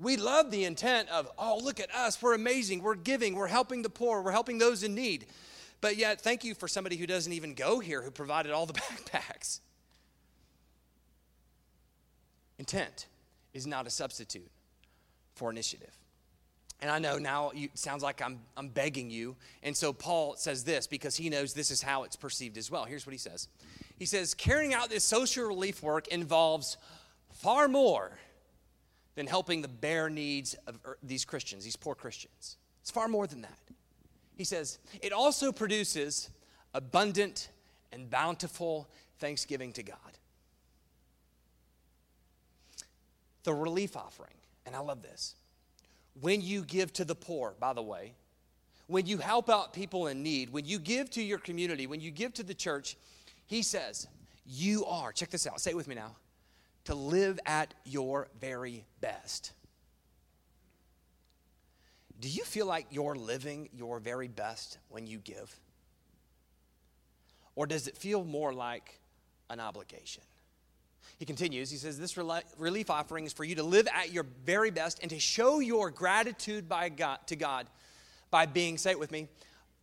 we 0.00 0.16
love 0.16 0.50
the 0.50 0.64
intent 0.64 1.08
of 1.08 1.30
oh 1.38 1.60
look 1.62 1.80
at 1.80 1.92
us 1.94 2.20
we're 2.22 2.34
amazing 2.34 2.82
we're 2.82 2.94
giving 2.94 3.34
we're 3.34 3.46
helping 3.46 3.82
the 3.82 3.90
poor 3.90 4.22
we're 4.22 4.32
helping 4.32 4.58
those 4.58 4.82
in 4.82 4.94
need 4.94 5.26
but 5.80 5.96
yet 5.96 6.20
thank 6.20 6.44
you 6.44 6.54
for 6.54 6.68
somebody 6.68 6.96
who 6.96 7.06
doesn't 7.06 7.32
even 7.32 7.54
go 7.54 7.78
here 7.78 8.02
who 8.02 8.10
provided 8.10 8.52
all 8.52 8.66
the 8.66 8.72
backpacks 8.74 9.60
Intent 12.58 13.06
is 13.54 13.66
not 13.66 13.86
a 13.86 13.90
substitute 13.90 14.50
for 15.34 15.50
initiative. 15.50 15.96
And 16.80 16.90
I 16.90 16.98
know 16.98 17.18
now 17.18 17.50
it 17.54 17.76
sounds 17.76 18.02
like 18.02 18.22
I'm, 18.22 18.40
I'm 18.56 18.68
begging 18.68 19.10
you. 19.10 19.36
And 19.62 19.76
so 19.76 19.92
Paul 19.92 20.36
says 20.36 20.64
this 20.64 20.86
because 20.86 21.16
he 21.16 21.28
knows 21.28 21.54
this 21.54 21.70
is 21.70 21.82
how 21.82 22.04
it's 22.04 22.14
perceived 22.14 22.56
as 22.56 22.70
well. 22.70 22.84
Here's 22.84 23.06
what 23.06 23.12
he 23.12 23.18
says 23.18 23.48
He 23.96 24.06
says, 24.06 24.34
carrying 24.34 24.74
out 24.74 24.90
this 24.90 25.04
social 25.04 25.46
relief 25.46 25.82
work 25.82 26.08
involves 26.08 26.76
far 27.32 27.68
more 27.68 28.12
than 29.18 29.26
helping 29.26 29.62
the 29.62 29.68
bare 29.68 30.08
needs 30.08 30.54
of 30.68 30.78
er, 30.86 30.96
these 31.02 31.24
Christians, 31.24 31.64
these 31.64 31.74
poor 31.74 31.96
Christians. 31.96 32.56
It's 32.82 32.90
far 32.92 33.08
more 33.08 33.26
than 33.26 33.42
that. 33.42 33.58
He 34.36 34.44
says, 34.44 34.78
it 35.02 35.12
also 35.12 35.50
produces 35.50 36.30
abundant 36.72 37.48
and 37.90 38.08
bountiful 38.08 38.88
thanksgiving 39.18 39.72
to 39.72 39.82
God. 39.82 39.98
The 43.42 43.52
relief 43.52 43.96
offering, 43.96 44.36
and 44.64 44.76
I 44.76 44.78
love 44.78 45.02
this. 45.02 45.34
When 46.20 46.40
you 46.40 46.62
give 46.62 46.92
to 46.92 47.04
the 47.04 47.16
poor, 47.16 47.56
by 47.58 47.72
the 47.72 47.82
way, 47.82 48.14
when 48.86 49.04
you 49.06 49.18
help 49.18 49.50
out 49.50 49.72
people 49.72 50.06
in 50.06 50.22
need, 50.22 50.50
when 50.50 50.64
you 50.64 50.78
give 50.78 51.10
to 51.10 51.22
your 51.24 51.38
community, 51.38 51.88
when 51.88 52.00
you 52.00 52.12
give 52.12 52.34
to 52.34 52.44
the 52.44 52.54
church, 52.54 52.96
he 53.46 53.62
says, 53.62 54.06
you 54.46 54.84
are, 54.84 55.10
check 55.10 55.30
this 55.30 55.44
out, 55.44 55.60
say 55.60 55.72
it 55.72 55.76
with 55.76 55.88
me 55.88 55.96
now, 55.96 56.14
to 56.88 56.94
live 56.94 57.38
at 57.44 57.74
your 57.84 58.28
very 58.40 58.82
best. 59.02 59.52
Do 62.18 62.30
you 62.30 62.44
feel 62.44 62.64
like 62.64 62.86
you're 62.90 63.14
living 63.14 63.68
your 63.76 64.00
very 64.00 64.26
best 64.26 64.78
when 64.88 65.06
you 65.06 65.18
give? 65.18 65.54
Or 67.54 67.66
does 67.66 67.88
it 67.88 67.96
feel 67.98 68.24
more 68.24 68.54
like 68.54 69.00
an 69.50 69.60
obligation? 69.60 70.22
He 71.18 71.26
continues, 71.26 71.70
he 71.70 71.76
says, 71.76 71.98
This 71.98 72.16
relief 72.16 72.88
offering 72.88 73.26
is 73.26 73.34
for 73.34 73.44
you 73.44 73.56
to 73.56 73.62
live 73.62 73.86
at 73.94 74.10
your 74.10 74.24
very 74.46 74.70
best 74.70 75.00
and 75.02 75.10
to 75.10 75.18
show 75.18 75.60
your 75.60 75.90
gratitude 75.90 76.70
by 76.70 76.88
God, 76.88 77.18
to 77.26 77.36
God 77.36 77.66
by 78.30 78.46
being, 78.46 78.78
say 78.78 78.92
it 78.92 78.98
with 78.98 79.12
me, 79.12 79.28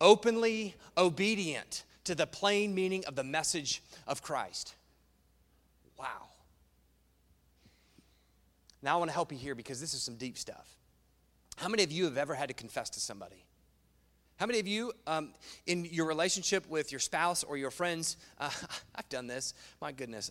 openly 0.00 0.74
obedient 0.98 1.84
to 2.02 2.16
the 2.16 2.26
plain 2.26 2.74
meaning 2.74 3.04
of 3.04 3.14
the 3.14 3.22
message 3.22 3.80
of 4.08 4.22
Christ. 4.22 4.74
Wow. 5.96 6.25
Now 8.86 8.94
I 8.94 8.98
want 8.98 9.08
to 9.08 9.14
help 9.14 9.32
you 9.32 9.38
here 9.38 9.56
because 9.56 9.80
this 9.80 9.94
is 9.94 10.02
some 10.02 10.14
deep 10.14 10.38
stuff. 10.38 10.76
How 11.56 11.66
many 11.66 11.82
of 11.82 11.90
you 11.90 12.04
have 12.04 12.16
ever 12.16 12.36
had 12.36 12.46
to 12.50 12.54
confess 12.54 12.88
to 12.90 13.00
somebody? 13.00 13.44
How 14.36 14.46
many 14.46 14.60
of 14.60 14.68
you, 14.68 14.92
um, 15.08 15.30
in 15.66 15.86
your 15.86 16.06
relationship 16.06 16.64
with 16.68 16.92
your 16.92 17.00
spouse 17.00 17.42
or 17.42 17.56
your 17.56 17.72
friends, 17.72 18.16
uh, 18.38 18.48
I've 18.94 19.08
done 19.08 19.26
this, 19.26 19.54
my 19.80 19.90
goodness. 19.90 20.30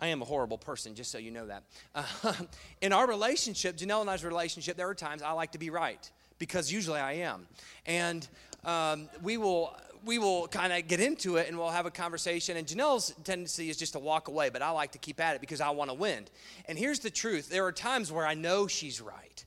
I 0.00 0.08
am 0.08 0.22
a 0.22 0.24
horrible 0.24 0.58
person, 0.58 0.96
just 0.96 1.12
so 1.12 1.18
you 1.18 1.30
know 1.30 1.46
that. 1.46 1.62
Uh, 1.94 2.32
in 2.82 2.92
our 2.92 3.06
relationship, 3.06 3.76
Janelle 3.76 4.00
and 4.00 4.10
I's 4.10 4.24
relationship, 4.24 4.76
there 4.76 4.88
are 4.88 4.94
times 4.96 5.22
I 5.22 5.30
like 5.30 5.52
to 5.52 5.58
be 5.58 5.70
right 5.70 6.10
because 6.40 6.72
usually 6.72 6.98
I 6.98 7.12
am. 7.12 7.46
And 7.86 8.26
um, 8.64 9.08
we 9.22 9.36
will 9.36 9.72
we 10.04 10.18
will 10.18 10.46
kind 10.48 10.72
of 10.72 10.86
get 10.86 11.00
into 11.00 11.36
it 11.36 11.48
and 11.48 11.58
we'll 11.58 11.70
have 11.70 11.86
a 11.86 11.90
conversation. 11.90 12.56
And 12.56 12.66
Janelle's 12.66 13.14
tendency 13.24 13.70
is 13.70 13.76
just 13.76 13.94
to 13.94 13.98
walk 13.98 14.28
away, 14.28 14.50
but 14.50 14.62
I 14.62 14.70
like 14.70 14.92
to 14.92 14.98
keep 14.98 15.20
at 15.20 15.34
it 15.34 15.40
because 15.40 15.60
I 15.60 15.70
want 15.70 15.90
to 15.90 15.94
win. 15.94 16.26
And 16.66 16.78
here's 16.78 17.00
the 17.00 17.10
truth 17.10 17.48
there 17.48 17.64
are 17.66 17.72
times 17.72 18.12
where 18.12 18.26
I 18.26 18.34
know 18.34 18.66
she's 18.66 19.00
right. 19.00 19.44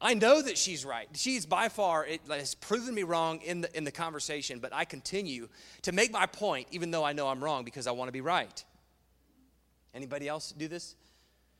I 0.00 0.14
know 0.14 0.40
that 0.40 0.56
she's 0.56 0.84
right. 0.84 1.08
She's 1.14 1.44
by 1.44 1.68
far, 1.68 2.06
it 2.06 2.20
has 2.28 2.54
proven 2.54 2.94
me 2.94 3.02
wrong 3.02 3.40
in 3.42 3.62
the, 3.62 3.76
in 3.76 3.82
the 3.82 3.90
conversation, 3.90 4.60
but 4.60 4.72
I 4.72 4.84
continue 4.84 5.48
to 5.82 5.92
make 5.92 6.12
my 6.12 6.26
point 6.26 6.68
even 6.70 6.92
though 6.92 7.04
I 7.04 7.12
know 7.12 7.26
I'm 7.28 7.42
wrong 7.42 7.64
because 7.64 7.86
I 7.88 7.90
want 7.90 8.08
to 8.08 8.12
be 8.12 8.20
right. 8.20 8.64
Anybody 9.94 10.28
else 10.28 10.52
do 10.52 10.68
this? 10.68 10.94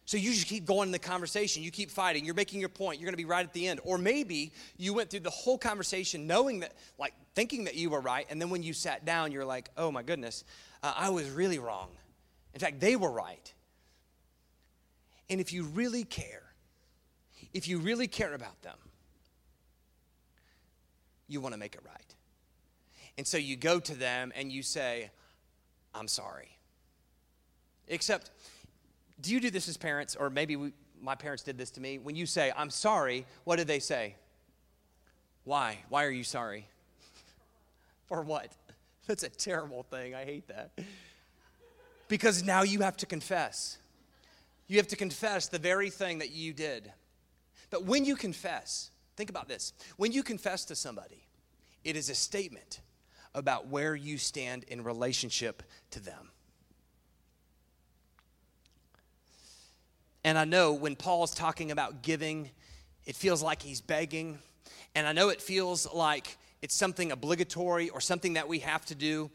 So 0.08 0.16
you 0.16 0.32
just 0.32 0.46
keep 0.46 0.64
going 0.64 0.88
in 0.88 0.92
the 0.92 0.98
conversation. 0.98 1.62
You 1.62 1.70
keep 1.70 1.90
fighting. 1.90 2.24
You're 2.24 2.34
making 2.34 2.60
your 2.60 2.70
point. 2.70 2.98
You're 2.98 3.04
going 3.04 3.12
to 3.12 3.18
be 3.18 3.26
right 3.26 3.44
at 3.44 3.52
the 3.52 3.68
end. 3.68 3.78
Or 3.84 3.98
maybe 3.98 4.52
you 4.78 4.94
went 4.94 5.10
through 5.10 5.20
the 5.20 5.28
whole 5.28 5.58
conversation 5.58 6.26
knowing 6.26 6.60
that, 6.60 6.72
like, 6.98 7.12
thinking 7.34 7.64
that 7.64 7.74
you 7.74 7.90
were 7.90 8.00
right. 8.00 8.26
And 8.30 8.40
then 8.40 8.48
when 8.48 8.62
you 8.62 8.72
sat 8.72 9.04
down, 9.04 9.32
you're 9.32 9.44
like, 9.44 9.68
oh 9.76 9.92
my 9.92 10.02
goodness, 10.02 10.44
uh, 10.82 10.94
I 10.96 11.10
was 11.10 11.28
really 11.28 11.58
wrong. 11.58 11.90
In 12.54 12.58
fact, 12.58 12.80
they 12.80 12.96
were 12.96 13.10
right. 13.10 13.52
And 15.28 15.42
if 15.42 15.52
you 15.52 15.64
really 15.64 16.04
care, 16.04 16.54
if 17.52 17.68
you 17.68 17.76
really 17.76 18.08
care 18.08 18.32
about 18.32 18.62
them, 18.62 18.78
you 21.26 21.42
want 21.42 21.52
to 21.52 21.60
make 21.60 21.74
it 21.74 21.82
right. 21.84 22.14
And 23.18 23.26
so 23.26 23.36
you 23.36 23.56
go 23.56 23.78
to 23.78 23.94
them 23.94 24.32
and 24.34 24.50
you 24.50 24.62
say, 24.62 25.10
I'm 25.94 26.08
sorry. 26.08 26.56
Except, 27.88 28.30
do 29.20 29.32
you 29.32 29.40
do 29.40 29.50
this 29.50 29.68
as 29.68 29.76
parents, 29.76 30.16
or 30.16 30.30
maybe 30.30 30.56
we, 30.56 30.72
my 31.00 31.14
parents 31.14 31.42
did 31.42 31.58
this 31.58 31.70
to 31.72 31.80
me? 31.80 31.98
When 31.98 32.16
you 32.16 32.26
say, 32.26 32.52
I'm 32.56 32.70
sorry, 32.70 33.26
what 33.44 33.56
do 33.56 33.64
they 33.64 33.80
say? 33.80 34.14
Why? 35.44 35.78
Why 35.88 36.04
are 36.04 36.10
you 36.10 36.24
sorry? 36.24 36.66
For 38.06 38.22
what? 38.22 38.52
That's 39.06 39.22
a 39.22 39.28
terrible 39.28 39.82
thing. 39.84 40.14
I 40.14 40.24
hate 40.24 40.48
that. 40.48 40.72
Because 42.08 42.42
now 42.42 42.62
you 42.62 42.80
have 42.80 42.96
to 42.98 43.06
confess. 43.06 43.78
You 44.66 44.76
have 44.76 44.88
to 44.88 44.96
confess 44.96 45.48
the 45.48 45.58
very 45.58 45.90
thing 45.90 46.18
that 46.18 46.30
you 46.30 46.52
did. 46.52 46.92
But 47.70 47.84
when 47.84 48.04
you 48.04 48.16
confess, 48.16 48.90
think 49.16 49.30
about 49.30 49.48
this 49.48 49.72
when 49.96 50.12
you 50.12 50.22
confess 50.22 50.64
to 50.66 50.76
somebody, 50.76 51.26
it 51.84 51.96
is 51.96 52.08
a 52.10 52.14
statement 52.14 52.80
about 53.34 53.68
where 53.68 53.94
you 53.94 54.18
stand 54.18 54.64
in 54.64 54.82
relationship 54.82 55.62
to 55.90 56.00
them. 56.00 56.30
And 60.28 60.36
I 60.36 60.44
know 60.44 60.74
when 60.74 60.94
Paul's 60.94 61.34
talking 61.34 61.70
about 61.70 62.02
giving, 62.02 62.50
it 63.06 63.16
feels 63.16 63.42
like 63.42 63.62
he's 63.62 63.80
begging. 63.80 64.38
And 64.94 65.06
I 65.06 65.12
know 65.12 65.30
it 65.30 65.40
feels 65.40 65.90
like 65.90 66.36
it's 66.60 66.74
something 66.74 67.12
obligatory 67.12 67.88
or 67.88 68.02
something 68.02 68.34
that 68.34 68.46
we 68.46 68.58
have 68.58 68.84
to 68.84 68.94
do. 68.94 69.30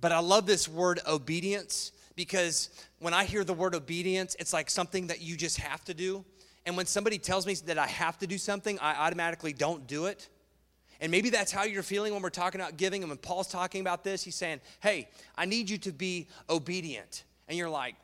But 0.00 0.12
I 0.12 0.20
love 0.20 0.46
this 0.46 0.66
word 0.66 0.98
obedience 1.06 1.92
because 2.16 2.70
when 3.00 3.12
I 3.12 3.24
hear 3.24 3.44
the 3.44 3.52
word 3.52 3.74
obedience, 3.74 4.34
it's 4.38 4.54
like 4.54 4.70
something 4.70 5.08
that 5.08 5.20
you 5.20 5.36
just 5.36 5.58
have 5.58 5.84
to 5.84 5.92
do. 5.92 6.24
And 6.64 6.74
when 6.74 6.86
somebody 6.86 7.18
tells 7.18 7.46
me 7.46 7.52
that 7.66 7.76
I 7.76 7.86
have 7.86 8.18
to 8.20 8.26
do 8.26 8.38
something, 8.38 8.78
I 8.78 8.94
automatically 8.94 9.52
don't 9.52 9.86
do 9.86 10.06
it. 10.06 10.30
And 11.02 11.10
maybe 11.10 11.28
that's 11.28 11.52
how 11.52 11.64
you're 11.64 11.82
feeling 11.82 12.14
when 12.14 12.22
we're 12.22 12.30
talking 12.30 12.62
about 12.62 12.78
giving. 12.78 13.02
And 13.02 13.10
when 13.10 13.18
Paul's 13.18 13.48
talking 13.48 13.82
about 13.82 14.04
this, 14.04 14.24
he's 14.24 14.36
saying, 14.36 14.62
Hey, 14.80 15.10
I 15.36 15.44
need 15.44 15.68
you 15.68 15.76
to 15.76 15.92
be 15.92 16.28
obedient. 16.48 17.24
And 17.46 17.58
you're 17.58 17.68
like, 17.68 17.96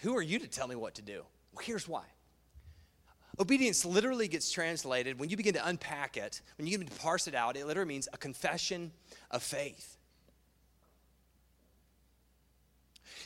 Who 0.00 0.16
are 0.16 0.22
you 0.22 0.38
to 0.38 0.48
tell 0.48 0.68
me 0.68 0.74
what 0.74 0.94
to 0.94 1.02
do? 1.02 1.22
Here's 1.62 1.88
why. 1.88 2.04
Obedience 3.38 3.84
literally 3.84 4.28
gets 4.28 4.50
translated, 4.50 5.18
when 5.18 5.28
you 5.28 5.36
begin 5.36 5.54
to 5.54 5.66
unpack 5.66 6.16
it, 6.16 6.40
when 6.56 6.66
you 6.66 6.78
begin 6.78 6.92
to 6.92 7.00
parse 7.00 7.28
it 7.28 7.34
out, 7.34 7.56
it 7.56 7.66
literally 7.66 7.88
means 7.88 8.08
a 8.12 8.16
confession 8.16 8.92
of 9.30 9.42
faith. 9.42 9.98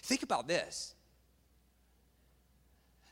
Think 0.02 0.22
about 0.22 0.48
this 0.48 0.94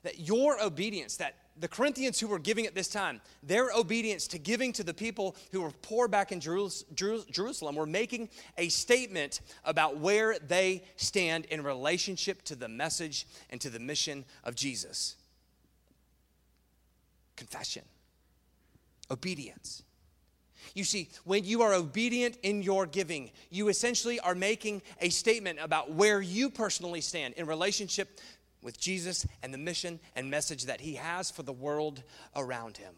that 0.08 0.20
your 0.20 0.58
obedience, 0.62 1.18
that 1.18 1.34
the 1.60 1.68
Corinthians 1.68 2.18
who 2.18 2.28
were 2.28 2.38
giving 2.38 2.64
at 2.64 2.74
this 2.74 2.88
time, 2.88 3.20
their 3.42 3.68
obedience 3.76 4.26
to 4.28 4.38
giving 4.38 4.72
to 4.72 4.82
the 4.82 4.94
people 4.94 5.36
who 5.52 5.60
were 5.60 5.70
poor 5.82 6.08
back 6.08 6.32
in 6.32 6.40
Jerusalem 6.40 7.76
were 7.76 7.84
making 7.84 8.30
a 8.56 8.70
statement 8.70 9.42
about 9.66 9.98
where 9.98 10.38
they 10.38 10.82
stand 10.96 11.44
in 11.46 11.62
relationship 11.62 12.42
to 12.44 12.56
the 12.56 12.68
message 12.68 13.26
and 13.50 13.60
to 13.60 13.68
the 13.68 13.78
mission 13.78 14.24
of 14.44 14.54
Jesus. 14.54 15.16
Confession, 17.36 17.82
obedience. 19.10 19.82
You 20.74 20.84
see, 20.84 21.10
when 21.24 21.44
you 21.44 21.62
are 21.62 21.74
obedient 21.74 22.38
in 22.42 22.62
your 22.62 22.86
giving, 22.86 23.30
you 23.50 23.68
essentially 23.68 24.20
are 24.20 24.34
making 24.34 24.80
a 25.00 25.10
statement 25.10 25.58
about 25.60 25.92
where 25.92 26.22
you 26.22 26.48
personally 26.48 27.02
stand 27.02 27.34
in 27.34 27.46
relationship 27.46 28.20
with 28.62 28.78
Jesus 28.78 29.26
and 29.42 29.52
the 29.52 29.58
mission 29.58 30.00
and 30.16 30.30
message 30.30 30.64
that 30.64 30.80
he 30.80 30.94
has 30.94 31.30
for 31.30 31.42
the 31.42 31.52
world 31.52 32.02
around 32.34 32.76
him. 32.76 32.94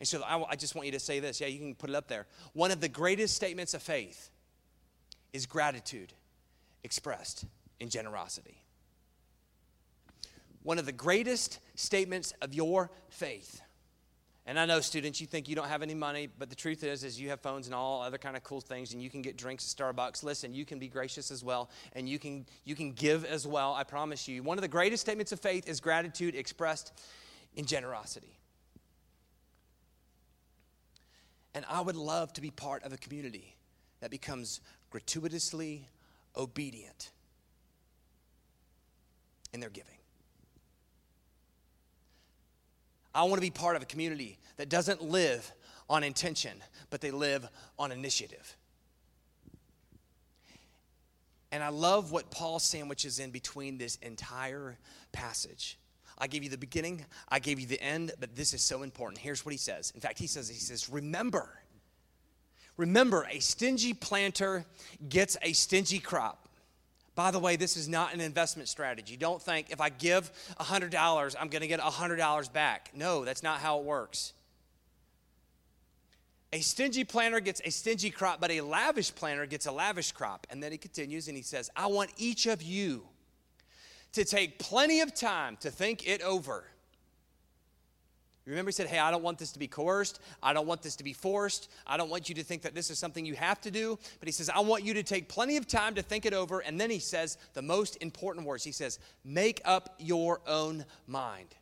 And 0.00 0.08
so 0.08 0.22
I, 0.22 0.42
I, 0.50 0.56
just 0.56 0.74
want 0.74 0.86
you 0.86 0.92
to 0.92 1.00
say 1.00 1.20
this. 1.20 1.40
Yeah, 1.40 1.46
you 1.46 1.58
can 1.58 1.74
put 1.74 1.90
it 1.90 1.96
up 1.96 2.08
there. 2.08 2.26
One 2.54 2.70
of 2.70 2.80
the 2.80 2.88
greatest 2.88 3.36
statements 3.36 3.72
of 3.74 3.82
faith 3.82 4.30
is 5.32 5.46
gratitude 5.46 6.12
expressed 6.82 7.44
in 7.78 7.88
generosity. 7.88 8.62
One 10.62 10.78
of 10.78 10.86
the 10.86 10.92
greatest 10.92 11.58
statements 11.74 12.32
of 12.40 12.54
your 12.54 12.90
faith 13.08 13.60
and 14.44 14.58
I 14.58 14.66
know 14.66 14.80
students, 14.80 15.20
you 15.20 15.26
think 15.26 15.48
you 15.48 15.54
don't 15.54 15.68
have 15.68 15.82
any 15.82 15.94
money, 15.94 16.28
but 16.38 16.50
the 16.50 16.56
truth 16.56 16.82
is, 16.82 17.04
is 17.04 17.20
you 17.20 17.28
have 17.28 17.40
phones 17.40 17.66
and 17.66 17.74
all 17.74 18.02
other 18.02 18.18
kind 18.18 18.36
of 18.36 18.42
cool 18.42 18.60
things, 18.60 18.92
and 18.92 19.00
you 19.00 19.08
can 19.08 19.22
get 19.22 19.36
drinks 19.36 19.72
at 19.72 19.78
Starbucks. 19.78 20.24
Listen, 20.24 20.52
you 20.52 20.64
can 20.64 20.80
be 20.80 20.88
gracious 20.88 21.30
as 21.30 21.44
well, 21.44 21.70
and 21.92 22.08
you 22.08 22.18
can 22.18 22.44
you 22.64 22.74
can 22.74 22.92
give 22.92 23.24
as 23.24 23.46
well. 23.46 23.72
I 23.72 23.84
promise 23.84 24.26
you. 24.26 24.42
One 24.42 24.58
of 24.58 24.62
the 24.62 24.68
greatest 24.68 25.02
statements 25.02 25.30
of 25.30 25.38
faith 25.38 25.68
is 25.68 25.80
gratitude 25.80 26.34
expressed 26.34 26.92
in 27.54 27.66
generosity. 27.66 28.38
And 31.54 31.64
I 31.68 31.80
would 31.80 31.96
love 31.96 32.32
to 32.32 32.40
be 32.40 32.50
part 32.50 32.82
of 32.82 32.92
a 32.92 32.96
community 32.96 33.56
that 34.00 34.10
becomes 34.10 34.60
gratuitously 34.90 35.88
obedient 36.36 37.10
in 39.52 39.60
their 39.60 39.70
giving. 39.70 40.01
I 43.14 43.22
want 43.24 43.34
to 43.34 43.40
be 43.40 43.50
part 43.50 43.76
of 43.76 43.82
a 43.82 43.86
community 43.86 44.38
that 44.56 44.68
doesn't 44.68 45.02
live 45.02 45.52
on 45.88 46.02
intention, 46.04 46.52
but 46.90 47.00
they 47.00 47.10
live 47.10 47.46
on 47.78 47.92
initiative. 47.92 48.56
And 51.50 51.62
I 51.62 51.68
love 51.68 52.10
what 52.10 52.30
Paul 52.30 52.58
sandwiches 52.58 53.18
in 53.18 53.30
between 53.30 53.76
this 53.76 53.96
entire 53.96 54.78
passage. 55.12 55.78
I 56.16 56.26
gave 56.26 56.42
you 56.42 56.48
the 56.48 56.56
beginning, 56.56 57.04
I 57.28 57.40
gave 57.40 57.60
you 57.60 57.66
the 57.66 57.80
end, 57.82 58.12
but 58.18 58.34
this 58.34 58.54
is 58.54 58.62
so 58.62 58.82
important. 58.82 59.18
Here's 59.18 59.44
what 59.44 59.52
he 59.52 59.58
says. 59.58 59.92
In 59.94 60.00
fact, 60.00 60.18
he 60.18 60.26
says, 60.26 60.48
he 60.48 60.54
says, 60.54 60.88
remember. 60.88 61.48
Remember, 62.78 63.26
a 63.30 63.38
stingy 63.40 63.92
planter 63.92 64.64
gets 65.08 65.36
a 65.42 65.52
stingy 65.52 65.98
crop. 65.98 66.41
By 67.14 67.30
the 67.30 67.38
way, 67.38 67.56
this 67.56 67.76
is 67.76 67.88
not 67.88 68.14
an 68.14 68.20
investment 68.20 68.68
strategy. 68.68 69.16
Don't 69.16 69.40
think 69.40 69.70
if 69.70 69.80
I 69.80 69.90
give 69.90 70.32
$100, 70.58 71.34
I'm 71.38 71.48
going 71.48 71.60
to 71.60 71.68
get 71.68 71.80
$100 71.80 72.52
back. 72.52 72.90
No, 72.94 73.24
that's 73.24 73.42
not 73.42 73.60
how 73.60 73.78
it 73.78 73.84
works. 73.84 74.32
A 76.54 76.60
stingy 76.60 77.04
planter 77.04 77.40
gets 77.40 77.62
a 77.64 77.70
stingy 77.70 78.10
crop, 78.10 78.40
but 78.40 78.50
a 78.50 78.60
lavish 78.60 79.14
planter 79.14 79.46
gets 79.46 79.66
a 79.66 79.72
lavish 79.72 80.12
crop. 80.12 80.46
And 80.50 80.62
then 80.62 80.72
he 80.72 80.78
continues 80.78 81.28
and 81.28 81.36
he 81.36 81.42
says, 81.42 81.70
I 81.76 81.86
want 81.86 82.10
each 82.16 82.46
of 82.46 82.62
you 82.62 83.04
to 84.12 84.24
take 84.24 84.58
plenty 84.58 85.00
of 85.00 85.14
time 85.14 85.56
to 85.58 85.70
think 85.70 86.06
it 86.06 86.22
over. 86.22 86.64
Remember, 88.44 88.70
he 88.70 88.72
said, 88.72 88.88
Hey, 88.88 88.98
I 88.98 89.10
don't 89.10 89.22
want 89.22 89.38
this 89.38 89.52
to 89.52 89.58
be 89.58 89.68
coerced. 89.68 90.20
I 90.42 90.52
don't 90.52 90.66
want 90.66 90.82
this 90.82 90.96
to 90.96 91.04
be 91.04 91.12
forced. 91.12 91.70
I 91.86 91.96
don't 91.96 92.10
want 92.10 92.28
you 92.28 92.34
to 92.36 92.42
think 92.42 92.62
that 92.62 92.74
this 92.74 92.90
is 92.90 92.98
something 92.98 93.24
you 93.24 93.34
have 93.34 93.60
to 93.62 93.70
do. 93.70 93.98
But 94.18 94.28
he 94.28 94.32
says, 94.32 94.50
I 94.50 94.60
want 94.60 94.84
you 94.84 94.94
to 94.94 95.02
take 95.02 95.28
plenty 95.28 95.56
of 95.56 95.66
time 95.66 95.94
to 95.94 96.02
think 96.02 96.26
it 96.26 96.34
over. 96.34 96.60
And 96.60 96.80
then 96.80 96.90
he 96.90 96.98
says 96.98 97.38
the 97.54 97.62
most 97.62 97.96
important 98.00 98.46
words 98.46 98.64
He 98.64 98.72
says, 98.72 98.98
Make 99.24 99.60
up 99.64 99.94
your 99.98 100.40
own 100.46 100.84
mind 101.06 101.54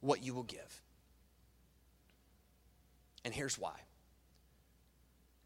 what 0.00 0.22
you 0.22 0.34
will 0.34 0.42
give. 0.42 0.82
And 3.24 3.32
here's 3.32 3.58
why 3.58 3.74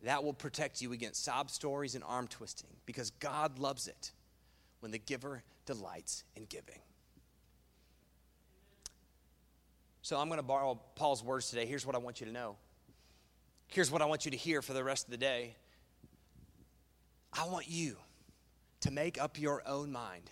that 0.02 0.22
will 0.22 0.34
protect 0.34 0.80
you 0.80 0.92
against 0.92 1.24
sob 1.24 1.50
stories 1.50 1.94
and 1.94 2.04
arm 2.04 2.28
twisting 2.28 2.70
because 2.84 3.10
God 3.10 3.58
loves 3.58 3.88
it 3.88 4.12
when 4.80 4.92
the 4.92 4.98
giver 4.98 5.42
delights 5.64 6.22
in 6.36 6.44
giving. 6.44 6.78
So 10.06 10.16
I'm 10.16 10.28
going 10.28 10.38
to 10.38 10.44
borrow 10.44 10.78
Paul's 10.94 11.24
words 11.24 11.50
today. 11.50 11.66
Here's 11.66 11.84
what 11.84 11.96
I 11.96 11.98
want 11.98 12.20
you 12.20 12.26
to 12.26 12.32
know. 12.32 12.54
Here's 13.66 13.90
what 13.90 14.02
I 14.02 14.04
want 14.04 14.24
you 14.24 14.30
to 14.30 14.36
hear 14.36 14.62
for 14.62 14.72
the 14.72 14.84
rest 14.84 15.06
of 15.06 15.10
the 15.10 15.16
day. 15.16 15.56
I 17.32 17.48
want 17.48 17.68
you 17.68 17.96
to 18.82 18.92
make 18.92 19.20
up 19.20 19.36
your 19.36 19.64
own 19.66 19.90
mind 19.90 20.30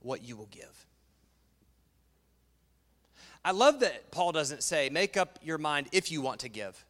what 0.00 0.24
you 0.24 0.34
will 0.34 0.48
give. 0.50 0.86
I 3.44 3.50
love 3.50 3.80
that 3.80 4.10
Paul 4.12 4.32
doesn't 4.32 4.62
say, 4.62 4.88
make 4.88 5.18
up 5.18 5.38
your 5.42 5.58
mind 5.58 5.88
if 5.92 6.10
you 6.10 6.22
want 6.22 6.40
to 6.40 6.48
give. 6.48 6.82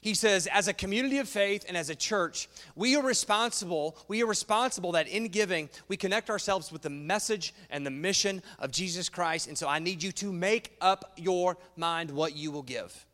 He 0.00 0.14
says, 0.14 0.46
as 0.46 0.68
a 0.68 0.72
community 0.72 1.18
of 1.18 1.28
faith 1.28 1.64
and 1.66 1.76
as 1.76 1.90
a 1.90 1.94
church, 1.94 2.48
we 2.76 2.94
are 2.96 3.02
responsible, 3.02 3.96
we 4.06 4.22
are 4.22 4.26
responsible 4.26 4.92
that 4.92 5.08
in 5.08 5.28
giving, 5.28 5.68
we 5.88 5.96
connect 5.96 6.30
ourselves 6.30 6.70
with 6.70 6.82
the 6.82 6.90
message 6.90 7.52
and 7.70 7.84
the 7.84 7.90
mission 7.90 8.42
of 8.58 8.70
Jesus 8.70 9.08
Christ. 9.08 9.48
And 9.48 9.58
so 9.58 9.68
I 9.68 9.80
need 9.80 10.02
you 10.02 10.12
to 10.12 10.32
make 10.32 10.76
up 10.80 11.12
your 11.16 11.56
mind 11.76 12.10
what 12.10 12.36
you 12.36 12.50
will 12.50 12.62
give. 12.62 13.06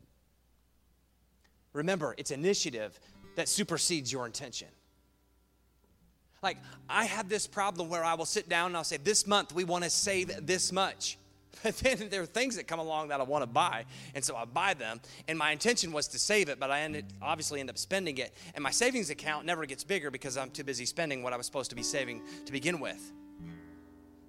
Remember, 1.73 2.15
it's 2.19 2.31
initiative 2.31 2.99
that 3.37 3.49
supersedes 3.49 4.13
your 4.13 4.27
intention. 4.27 4.69
Like, 6.43 6.59
I 6.89 7.07
have 7.07 7.31
this 7.31 7.47
problem 7.47 7.89
where 7.89 8.05
I 8.05 8.15
will 8.15 8.27
sit 8.27 8.49
down 8.49 8.67
and 8.67 8.77
I'll 8.77 8.85
say, 8.85 8.99
This 8.99 9.27
month 9.27 9.55
we 9.55 9.65
want 9.65 9.85
to 9.85 9.91
save 9.91 10.47
this 10.47 10.71
much. 10.71 11.17
But 11.63 11.77
then 11.79 12.09
there 12.11 12.23
are 12.23 12.27
things 12.27 12.57
that 12.57 12.67
come 12.67 12.79
along 12.79 13.09
that 13.09 13.21
I 13.21 13.23
want 13.25 13.43
to 13.43 13.47
buy, 13.47 13.85
and 14.15 14.25
so 14.25 14.37
I 14.37 14.45
buy 14.45 14.75
them. 14.75 15.01
And 15.29 15.39
my 15.39 15.53
intention 15.53 15.93
was 15.93 16.09
to 16.09 16.19
save 16.19 16.49
it, 16.49 16.59
but 16.59 16.71
I 16.71 16.81
ended, 16.81 17.07
obviously 17.23 17.61
end 17.61 17.71
up 17.71 17.79
spending 17.79 18.19
it. 18.19 18.35
And 18.55 18.63
my 18.63 18.71
savings 18.71 19.11
account 19.11 19.47
never 19.47 19.67
gets 19.67 19.85
bigger 19.85 20.11
because 20.11 20.37
I'm 20.37 20.51
too 20.51 20.65
busy 20.65 20.87
spending 20.87 21.23
what 21.23 21.33
I 21.33 21.37
was 21.37 21.47
supposed 21.47 21.71
to 21.71 21.77
be 21.77 21.83
saving 21.83 22.23
to 22.47 22.53
begin 22.53 22.81
with. 22.81 23.13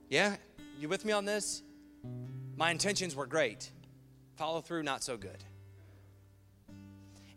Yeah, 0.10 0.36
you 0.80 0.88
with 0.90 1.06
me 1.06 1.14
on 1.14 1.26
this? 1.26 1.64
My 2.58 2.72
intentions 2.72 3.16
were 3.16 3.26
great. 3.26 3.72
Follow 4.36 4.62
through, 4.62 4.84
not 4.84 5.04
so 5.04 5.18
good. 5.18 5.44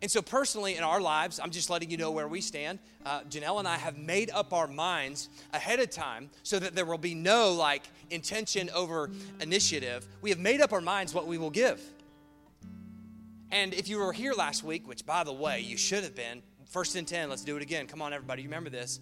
And 0.01 0.11
so, 0.11 0.23
personally, 0.23 0.77
in 0.77 0.85
our 0.85 1.01
lives, 1.01 1.41
I'm 1.43 1.51
just 1.51 1.71
letting 1.71 1.91
you 1.91 1.97
know 1.97 2.13
where 2.13 2.29
we 2.29 2.41
stand. 2.41 2.79
Uh, 3.05 3.23
Janelle 3.23 3.59
and 3.59 3.67
I 3.67 3.77
have 3.77 3.99
made 3.99 4.31
up 4.31 4.53
our 4.53 4.69
minds 4.69 5.29
ahead 5.53 5.81
of 5.81 5.91
time 5.91 6.31
so 6.45 6.59
that 6.61 6.77
there 6.77 6.85
will 6.85 6.99
be 6.99 7.15
no 7.15 7.53
like 7.53 7.83
intention 8.11 8.71
over 8.75 9.11
initiative. 9.41 10.07
We 10.21 10.31
have 10.31 10.39
made 10.39 10.61
up 10.61 10.73
our 10.73 10.81
minds 10.81 11.13
what 11.15 11.27
we 11.27 11.37
will 11.37 11.51
give. 11.51 11.83
And 13.51 13.75
if 13.75 13.89
you 13.89 13.99
were 13.99 14.13
here 14.13 14.35
last 14.35 14.63
week, 14.63 14.87
which 14.87 15.05
by 15.05 15.25
the 15.25 15.33
way, 15.33 15.61
you 15.61 15.77
should 15.77 16.05
have 16.05 16.15
been, 16.15 16.43
first 16.67 16.95
and 16.95 17.09
10, 17.09 17.29
let's 17.29 17.43
do 17.43 17.57
it 17.57 17.63
again. 17.63 17.87
Come 17.87 18.01
on, 18.01 18.13
everybody, 18.13 18.43
you 18.43 18.49
remember 18.49 18.71
this. 18.71 19.01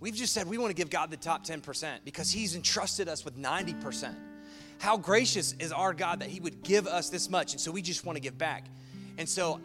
We've 0.00 0.14
just 0.14 0.32
said 0.32 0.48
we 0.48 0.58
want 0.58 0.70
to 0.70 0.74
give 0.74 0.90
God 0.90 1.10
the 1.10 1.16
top 1.16 1.46
10% 1.46 2.00
because 2.04 2.30
He's 2.30 2.56
entrusted 2.56 3.08
us 3.08 3.24
with 3.24 3.38
90%. 3.38 4.33
How 4.84 4.98
gracious 4.98 5.54
is 5.60 5.72
our 5.72 5.94
God 5.94 6.20
that 6.20 6.28
He 6.28 6.40
would 6.40 6.62
give 6.62 6.86
us 6.86 7.08
this 7.08 7.30
much? 7.30 7.52
And 7.52 7.60
so 7.60 7.72
we 7.72 7.80
just 7.80 8.04
want 8.04 8.16
to 8.16 8.20
give 8.20 8.36
back. 8.36 8.66
And 9.16 9.26
so, 9.26 9.58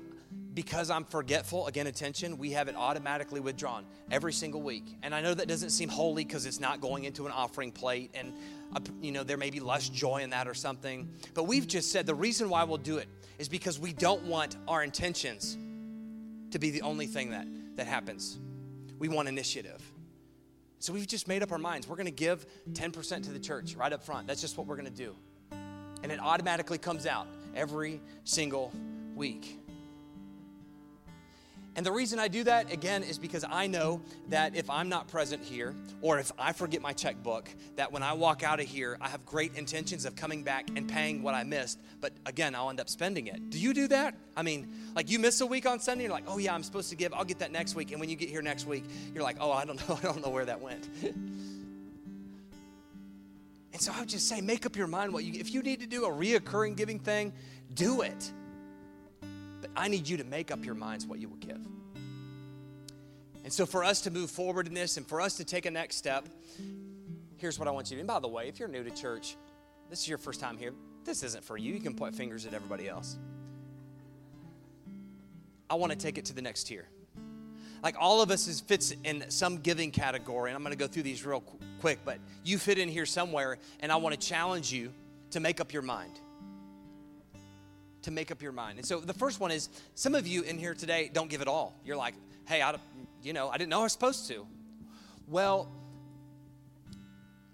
because 0.53 0.89
I'm 0.89 1.03
forgetful, 1.03 1.67
again, 1.67 1.87
attention, 1.87 2.37
we 2.37 2.51
have 2.51 2.69
it 2.69 2.75
automatically 2.77 3.41
withdrawn 3.41 3.85
every 4.11 4.31
single 4.31 4.61
week. 4.61 4.85
And 5.03 5.13
I 5.13 5.19
know 5.19 5.33
that 5.33 5.49
doesn't 5.49 5.71
seem 5.71 5.89
holy 5.89 6.23
because 6.23 6.45
it's 6.45 6.61
not 6.61 6.79
going 6.79 7.03
into 7.03 7.25
an 7.25 7.33
offering 7.33 7.73
plate, 7.73 8.11
and 8.13 8.31
uh, 8.73 8.79
you 9.01 9.11
know 9.11 9.23
there 9.23 9.35
may 9.35 9.49
be 9.49 9.59
less 9.59 9.89
joy 9.89 10.19
in 10.19 10.29
that 10.29 10.47
or 10.47 10.53
something. 10.53 11.09
But 11.33 11.43
we've 11.43 11.67
just 11.67 11.91
said 11.91 12.05
the 12.05 12.15
reason 12.15 12.47
why 12.47 12.63
we'll 12.63 12.77
do 12.77 12.97
it 12.97 13.09
is 13.39 13.49
because 13.49 13.77
we 13.77 13.91
don't 13.91 14.23
want 14.23 14.55
our 14.69 14.85
intentions 14.85 15.57
to 16.51 16.59
be 16.59 16.69
the 16.69 16.83
only 16.83 17.07
thing 17.07 17.31
that 17.31 17.45
that 17.75 17.87
happens. 17.87 18.39
We 18.97 19.09
want 19.09 19.27
initiative. 19.27 19.88
So 20.79 20.93
we've 20.93 21.07
just 21.07 21.27
made 21.27 21.43
up 21.43 21.51
our 21.51 21.57
minds. 21.57 21.87
We're 21.87 21.97
going 21.97 22.05
to 22.05 22.11
give 22.11 22.45
10% 22.71 23.23
to 23.23 23.31
the 23.31 23.39
church 23.39 23.75
right 23.75 23.91
up 23.91 24.01
front. 24.01 24.27
That's 24.27 24.39
just 24.39 24.57
what 24.57 24.65
we're 24.65 24.77
going 24.77 24.91
to 24.91 24.91
do. 24.91 25.13
And 26.03 26.11
it 26.11 26.19
automatically 26.19 26.77
comes 26.77 27.05
out 27.05 27.27
every 27.53 28.01
single 28.23 28.71
week. 29.13 29.58
And 31.79 31.85
the 31.85 31.93
reason 31.93 32.19
I 32.19 32.27
do 32.27 32.43
that, 32.43 32.73
again, 32.73 33.03
is 33.03 33.17
because 33.17 33.45
I 33.49 33.65
know 33.65 34.01
that 34.27 34.53
if 34.53 34.69
I'm 34.69 34.89
not 34.89 35.07
present 35.07 35.41
here, 35.41 35.73
or 36.01 36.19
if 36.19 36.29
I 36.37 36.51
forget 36.51 36.81
my 36.81 36.91
checkbook, 36.91 37.49
that 37.77 37.89
when 37.93 38.03
I 38.03 38.11
walk 38.11 38.43
out 38.43 38.59
of 38.59 38.65
here, 38.65 38.97
I 38.99 39.07
have 39.07 39.25
great 39.25 39.55
intentions 39.55 40.03
of 40.03 40.13
coming 40.13 40.43
back 40.43 40.67
and 40.75 40.89
paying 40.89 41.23
what 41.23 41.35
I 41.35 41.43
missed. 41.43 41.79
But 42.01 42.11
again, 42.25 42.53
I'll 42.53 42.69
end 42.69 42.81
up 42.81 42.89
spending 42.89 43.27
it. 43.27 43.49
Do 43.49 43.57
you 43.57 43.73
do 43.73 43.87
that? 43.87 44.13
I 44.35 44.41
mean, 44.43 44.67
like 44.93 45.09
you 45.09 45.19
miss 45.19 45.39
a 45.39 45.45
week 45.45 45.65
on 45.65 45.79
Sunday, 45.79 46.03
you're 46.03 46.11
like, 46.11 46.25
oh 46.27 46.37
yeah, 46.37 46.53
I'm 46.53 46.63
supposed 46.63 46.89
to 46.89 46.97
give, 46.97 47.13
I'll 47.13 47.23
get 47.23 47.39
that 47.39 47.53
next 47.53 47.75
week. 47.75 47.91
And 47.91 47.99
when 48.01 48.09
you 48.09 48.17
get 48.17 48.27
here 48.27 48.41
next 48.41 48.67
week, 48.67 48.83
you're 49.13 49.23
like, 49.23 49.37
oh, 49.39 49.53
I 49.53 49.63
don't 49.63 49.79
know, 49.87 49.97
I 49.97 50.01
don't 50.01 50.21
know 50.21 50.31
where 50.31 50.43
that 50.43 50.59
went. 50.59 50.89
and 51.01 51.15
so 53.77 53.93
I 53.95 54.01
would 54.01 54.09
just 54.09 54.27
say, 54.27 54.41
make 54.41 54.65
up 54.65 54.75
your 54.75 54.87
mind 54.87 55.13
what 55.13 55.23
you, 55.23 55.39
if 55.39 55.53
you 55.53 55.61
need 55.61 55.79
to 55.79 55.87
do 55.87 56.03
a 56.03 56.09
reoccurring 56.09 56.75
giving 56.75 56.99
thing, 56.99 57.31
do 57.73 58.01
it. 58.01 58.33
I 59.79 59.87
need 59.87 60.09
you 60.09 60.17
to 60.17 60.25
make 60.25 60.51
up 60.51 60.65
your 60.65 60.75
minds 60.75 61.07
what 61.07 61.19
you 61.19 61.29
will 61.29 61.37
give. 61.37 61.65
And 63.45 63.53
so, 63.53 63.65
for 63.65 63.85
us 63.85 64.01
to 64.01 64.11
move 64.11 64.29
forward 64.29 64.67
in 64.67 64.73
this 64.73 64.97
and 64.97 65.07
for 65.07 65.21
us 65.21 65.37
to 65.37 65.45
take 65.45 65.65
a 65.65 65.71
next 65.71 65.95
step, 65.95 66.27
here's 67.37 67.57
what 67.57 67.69
I 67.69 67.71
want 67.71 67.89
you 67.89 67.95
to 67.95 67.95
do. 67.95 67.99
And 68.01 68.07
by 68.07 68.19
the 68.19 68.27
way, 68.27 68.49
if 68.49 68.59
you're 68.59 68.67
new 68.67 68.83
to 68.83 68.91
church, 68.91 69.37
this 69.89 70.01
is 70.01 70.07
your 70.09 70.17
first 70.17 70.41
time 70.41 70.57
here, 70.57 70.73
this 71.05 71.23
isn't 71.23 71.45
for 71.45 71.57
you. 71.57 71.73
You 71.73 71.79
can 71.79 71.95
point 71.95 72.13
fingers 72.13 72.45
at 72.45 72.53
everybody 72.53 72.89
else. 72.89 73.17
I 75.69 75.75
want 75.75 75.93
to 75.93 75.97
take 75.97 76.17
it 76.17 76.25
to 76.25 76.33
the 76.33 76.41
next 76.41 76.65
tier. 76.65 76.85
Like 77.81 77.95
all 77.97 78.21
of 78.21 78.31
us 78.31 78.49
is 78.49 78.59
fits 78.59 78.93
in 79.05 79.23
some 79.29 79.59
giving 79.59 79.91
category, 79.91 80.49
and 80.51 80.57
I'm 80.57 80.63
going 80.63 80.77
to 80.77 80.77
go 80.77 80.87
through 80.87 81.03
these 81.03 81.25
real 81.25 81.41
quick, 81.79 81.99
but 82.03 82.19
you 82.43 82.57
fit 82.57 82.77
in 82.77 82.89
here 82.89 83.05
somewhere, 83.05 83.57
and 83.79 83.93
I 83.93 83.95
want 83.95 84.19
to 84.19 84.27
challenge 84.27 84.73
you 84.73 84.91
to 85.31 85.39
make 85.39 85.61
up 85.61 85.71
your 85.71 85.83
mind 85.83 86.19
to 88.03 88.11
make 88.11 88.31
up 88.31 88.41
your 88.41 88.51
mind. 88.51 88.77
And 88.77 88.87
so 88.87 88.99
the 88.99 89.13
first 89.13 89.39
one 89.39 89.51
is 89.51 89.69
some 89.95 90.15
of 90.15 90.27
you 90.27 90.43
in 90.43 90.57
here 90.57 90.73
today 90.73 91.09
don't 91.11 91.29
give 91.29 91.41
it 91.41 91.47
all. 91.47 91.75
You're 91.83 91.97
like, 91.97 92.15
hey, 92.47 92.61
I, 92.61 92.75
you 93.21 93.33
know, 93.33 93.49
I 93.49 93.57
didn't 93.57 93.69
know 93.69 93.81
I 93.81 93.83
was 93.83 93.93
supposed 93.93 94.27
to. 94.29 94.45
Well, 95.27 95.71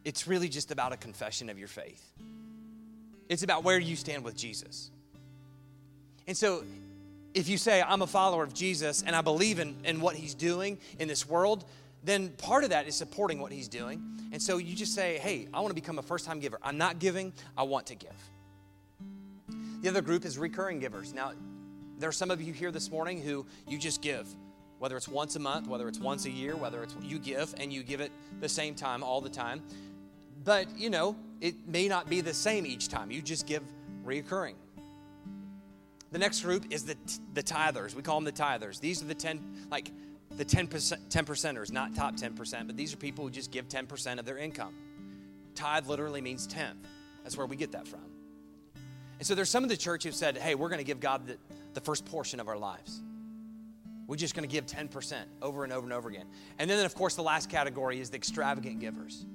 it's 0.03 0.27
really 0.27 0.47
just 0.49 0.71
about 0.71 0.93
a 0.93 0.97
confession 0.97 1.49
of 1.49 1.57
your 1.57 1.67
faith. 1.67 2.03
It's 3.27 3.43
about 3.43 3.63
where 3.63 3.79
you 3.79 3.95
stand 3.95 4.23
with 4.23 4.37
Jesus. 4.37 4.91
And 6.27 6.37
so 6.37 6.63
if 7.33 7.49
you 7.49 7.57
say, 7.57 7.81
I'm 7.81 8.01
a 8.01 8.07
follower 8.07 8.43
of 8.43 8.53
Jesus 8.53 9.01
and 9.01 9.15
I 9.15 9.21
believe 9.21 9.59
in, 9.59 9.75
in 9.83 9.99
what 9.99 10.15
he's 10.15 10.33
doing 10.33 10.77
in 10.99 11.07
this 11.07 11.27
world, 11.27 11.65
then 12.03 12.29
part 12.29 12.63
of 12.63 12.69
that 12.69 12.87
is 12.87 12.95
supporting 12.95 13.39
what 13.39 13.51
he's 13.51 13.67
doing. 13.67 14.01
And 14.31 14.41
so 14.41 14.57
you 14.57 14.75
just 14.75 14.93
say, 14.93 15.17
hey, 15.17 15.47
I 15.53 15.59
want 15.59 15.71
to 15.71 15.75
become 15.75 15.97
a 15.97 16.03
first 16.03 16.25
time 16.25 16.39
giver. 16.39 16.59
I'm 16.63 16.77
not 16.77 16.99
giving, 16.99 17.33
I 17.57 17.63
want 17.63 17.87
to 17.87 17.95
give. 17.95 18.15
The 19.85 19.91
other 19.91 20.01
group 20.01 20.25
is 20.25 20.39
recurring 20.39 20.79
givers. 20.79 21.13
Now, 21.13 21.33
there 21.99 22.09
are 22.09 22.11
some 22.11 22.31
of 22.31 22.41
you 22.41 22.51
here 22.51 22.71
this 22.71 22.89
morning 22.89 23.21
who 23.21 23.45
you 23.67 23.77
just 23.77 24.01
give, 24.01 24.27
whether 24.79 24.97
it's 24.97 25.07
once 25.07 25.35
a 25.35 25.39
month, 25.39 25.67
whether 25.67 25.87
it's 25.87 25.99
once 25.99 26.25
a 26.25 26.31
year, 26.31 26.55
whether 26.55 26.81
it's 26.81 26.95
you 27.03 27.19
give 27.19 27.53
and 27.59 27.71
you 27.71 27.83
give 27.83 28.01
it 28.01 28.11
the 28.41 28.49
same 28.49 28.73
time 28.73 29.03
all 29.03 29.21
the 29.21 29.29
time. 29.29 29.61
But, 30.43 30.75
you 30.75 30.89
know, 30.89 31.15
it 31.39 31.67
may 31.67 31.87
not 31.87 32.09
be 32.09 32.21
the 32.21 32.33
same 32.33 32.65
each 32.65 32.89
time. 32.89 33.11
You 33.11 33.21
just 33.21 33.45
give 33.45 33.61
reoccurring. 34.03 34.55
The 36.11 36.17
next 36.17 36.41
group 36.41 36.65
is 36.71 36.85
the, 36.85 36.97
the 37.35 37.43
tithers. 37.43 37.93
We 37.93 38.01
call 38.01 38.19
them 38.19 38.23
the 38.23 38.31
tithers. 38.31 38.79
These 38.79 39.03
are 39.03 39.05
the 39.05 39.13
10, 39.13 39.67
like 39.69 39.91
the 40.35 40.45
10%, 40.45 40.97
10 41.11 41.25
percenters, 41.25 41.71
not 41.71 41.93
top 41.93 42.15
10%, 42.15 42.65
but 42.65 42.75
these 42.75 42.91
are 42.91 42.97
people 42.97 43.23
who 43.23 43.29
just 43.29 43.51
give 43.51 43.69
10% 43.69 44.17
of 44.17 44.25
their 44.25 44.39
income. 44.39 44.73
Tithe 45.53 45.85
literally 45.85 46.21
means 46.21 46.47
tenth. 46.47 46.87
That's 47.21 47.37
where 47.37 47.45
we 47.45 47.55
get 47.55 47.73
that 47.73 47.87
from. 47.87 48.14
And 49.17 49.27
so 49.27 49.35
there's 49.35 49.49
some 49.49 49.63
of 49.63 49.69
the 49.69 49.77
church 49.77 50.03
who 50.03 50.11
said, 50.11 50.37
hey, 50.37 50.55
we're 50.55 50.69
going 50.69 50.79
to 50.79 50.85
give 50.85 50.99
God 50.99 51.27
the, 51.27 51.37
the 51.73 51.81
first 51.81 52.05
portion 52.05 52.39
of 52.39 52.47
our 52.47 52.57
lives. 52.57 53.01
We're 54.07 54.17
just 54.17 54.35
going 54.35 54.47
to 54.47 54.51
give 54.51 54.65
10% 54.65 55.15
over 55.41 55.63
and 55.63 55.73
over 55.73 55.85
and 55.85 55.93
over 55.93 56.09
again. 56.09 56.27
And 56.59 56.69
then, 56.69 56.85
of 56.85 56.93
course, 56.93 57.15
the 57.15 57.23
last 57.23 57.49
category 57.49 57.99
is 57.99 58.09
the 58.09 58.17
extravagant 58.17 58.79
givers. 58.79 59.25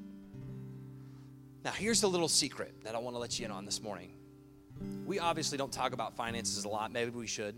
Now, 1.65 1.73
here's 1.73 2.03
a 2.03 2.09
little 2.09 2.29
secret 2.29 2.75
that 2.85 2.95
I 2.95 2.99
want 2.99 3.17
to 3.17 3.21
let 3.21 3.39
you 3.39 3.47
in 3.47 3.51
on 3.51 3.65
this 3.65 3.83
morning. 3.83 4.13
We 5.07 5.19
obviously 5.19 5.59
don't 5.59 5.73
talk 5.73 5.93
about 5.93 6.15
finances 6.15 6.65
a 6.65 6.69
lot, 6.69 6.93
maybe 6.93 7.11
we 7.11 7.27
should. 7.27 7.57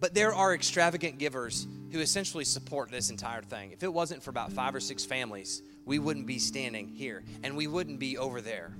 But 0.00 0.14
there 0.14 0.34
are 0.34 0.54
extravagant 0.54 1.18
givers 1.18 1.66
who 1.90 2.00
essentially 2.00 2.44
support 2.44 2.90
this 2.90 3.10
entire 3.10 3.42
thing. 3.42 3.72
If 3.72 3.82
it 3.82 3.92
wasn't 3.92 4.22
for 4.22 4.30
about 4.30 4.52
five 4.52 4.74
or 4.74 4.80
six 4.80 5.04
families, 5.04 5.62
we 5.86 5.98
wouldn't 5.98 6.26
be 6.26 6.38
standing 6.38 6.88
here 6.88 7.24
and 7.42 7.56
we 7.56 7.66
wouldn't 7.66 7.98
be 7.98 8.18
over 8.18 8.40
there 8.40 8.74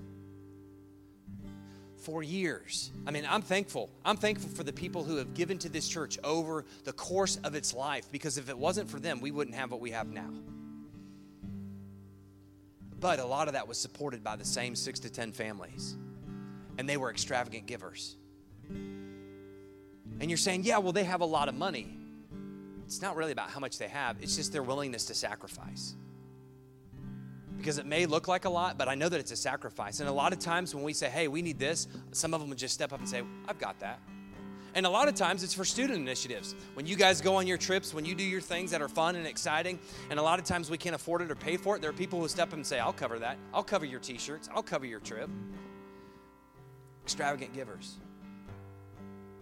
for 2.05 2.23
years. 2.23 2.91
I 3.07 3.11
mean, 3.11 3.27
I'm 3.29 3.43
thankful. 3.43 3.89
I'm 4.05 4.17
thankful 4.17 4.51
for 4.51 4.63
the 4.63 4.73
people 4.73 5.05
who 5.05 5.17
have 5.17 5.33
given 5.33 5.59
to 5.59 5.71
this 5.71 5.89
church 5.89 6.19
over 6.23 6.65
the 6.85 6.93
course 6.93 7.39
of 7.45 7.55
its 7.55 7.73
life 7.73 8.07
because 8.13 8.37
if 8.37 8.51
it 8.51 8.59
wasn't 8.59 8.91
for 8.91 9.01
them, 9.01 9.21
we 9.21 9.31
wouldn't 9.31 9.57
have 9.57 9.71
what 9.71 9.81
we 9.81 9.91
have 9.91 10.09
now. 10.09 10.31
But 13.01 13.19
a 13.19 13.25
lot 13.25 13.49
of 13.49 13.55
that 13.55 13.67
was 13.67 13.79
supported 13.79 14.23
by 14.23 14.37
the 14.37 14.45
same 14.45 14.77
six 14.77 15.01
to 15.01 15.11
10 15.11 15.33
families, 15.33 15.97
and 16.79 16.89
they 16.89 16.97
were 16.97 17.11
extravagant 17.11 17.67
givers. 17.67 18.17
And 18.71 20.31
you're 20.31 20.37
saying, 20.37 20.65
yeah, 20.65 20.79
well, 20.79 20.93
they 20.93 21.05
have 21.05 21.23
a 21.23 21.27
lot 21.27 21.49
of 21.49 21.55
money. 21.55 21.97
It's 22.87 23.03
not 23.03 23.17
really 23.17 23.33
about 23.33 23.51
how 23.51 23.61
much 23.61 23.79
they 23.79 23.89
have, 23.89 24.17
it's 24.21 24.37
just 24.37 24.53
their 24.53 24.63
willingness 24.63 25.07
to 25.07 25.15
sacrifice 25.15 25.95
because 27.65 27.79
it 27.79 27.87
may 27.87 28.05
look 28.05 28.29
like 28.29 28.45
a 28.45 28.51
lot, 28.51 28.77
but 28.77 28.89
I 28.89 28.95
know 28.95 29.09
that 29.09 29.19
it's 29.19 29.33
a 29.33 29.37
sacrifice. 29.37 30.01
And 30.01 30.09
a 30.11 30.13
lot 30.13 30.35
of 30.35 30.39
times 30.39 30.75
when 30.75 30.85
we 30.85 30.93
say, 30.93 31.09
hey, 31.09 31.29
we 31.29 31.41
need 31.41 31.59
this, 31.59 31.89
some 32.13 32.35
of 32.35 32.41
them 32.41 32.51
would 32.51 32.59
just 32.59 32.75
step 32.75 32.93
up 32.93 32.99
and 32.99 33.09
say, 33.09 33.23
I've 33.49 33.59
got 33.59 33.81
that. 33.81 34.01
And 34.75 34.85
a 34.85 34.91
lot 34.91 35.09
of 35.09 35.15
times 35.15 35.43
it's 35.43 35.55
for 35.55 35.65
student 35.65 35.99
initiatives. 35.99 36.55
When 36.75 36.85
you 36.85 36.95
guys 36.95 37.23
go 37.23 37.37
on 37.37 37.47
your 37.47 37.57
trips, 37.57 37.95
when 37.95 38.05
you 38.05 38.15
do 38.15 38.23
your 38.23 38.43
things 38.43 38.71
that 38.73 38.83
are 38.83 38.89
fun 38.89 39.17
and 39.17 39.27
exciting, 39.27 39.79
and 40.11 40.19
a 40.19 40.23
lot 40.23 40.39
of 40.39 40.45
times 40.45 40.69
we 40.69 40.77
can't 40.77 40.95
afford 40.95 41.23
it 41.23 41.31
or 41.31 41.35
pay 41.35 41.57
for 41.57 41.75
it, 41.75 41.81
there 41.81 41.89
are 41.89 41.95
people 41.95 42.21
who 42.21 42.29
step 42.29 42.49
up 42.49 42.53
and 42.53 42.67
say, 42.67 42.79
I'll 42.79 42.93
cover 42.93 43.19
that. 43.21 43.39
I'll 43.55 43.65
cover 43.65 43.87
your 43.87 44.01
t 44.01 44.19
shirts. 44.19 44.51
I'll 44.55 44.63
cover 44.63 44.85
your 44.85 45.01
trip. 45.01 45.31
Extravagant 47.03 47.55
givers. 47.55 47.97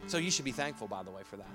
So 0.07 0.19
you 0.19 0.31
should 0.31 0.45
be 0.45 0.53
thankful, 0.53 0.87
by 0.87 1.03
the 1.03 1.11
way, 1.11 1.23
for 1.25 1.39
that. 1.39 1.51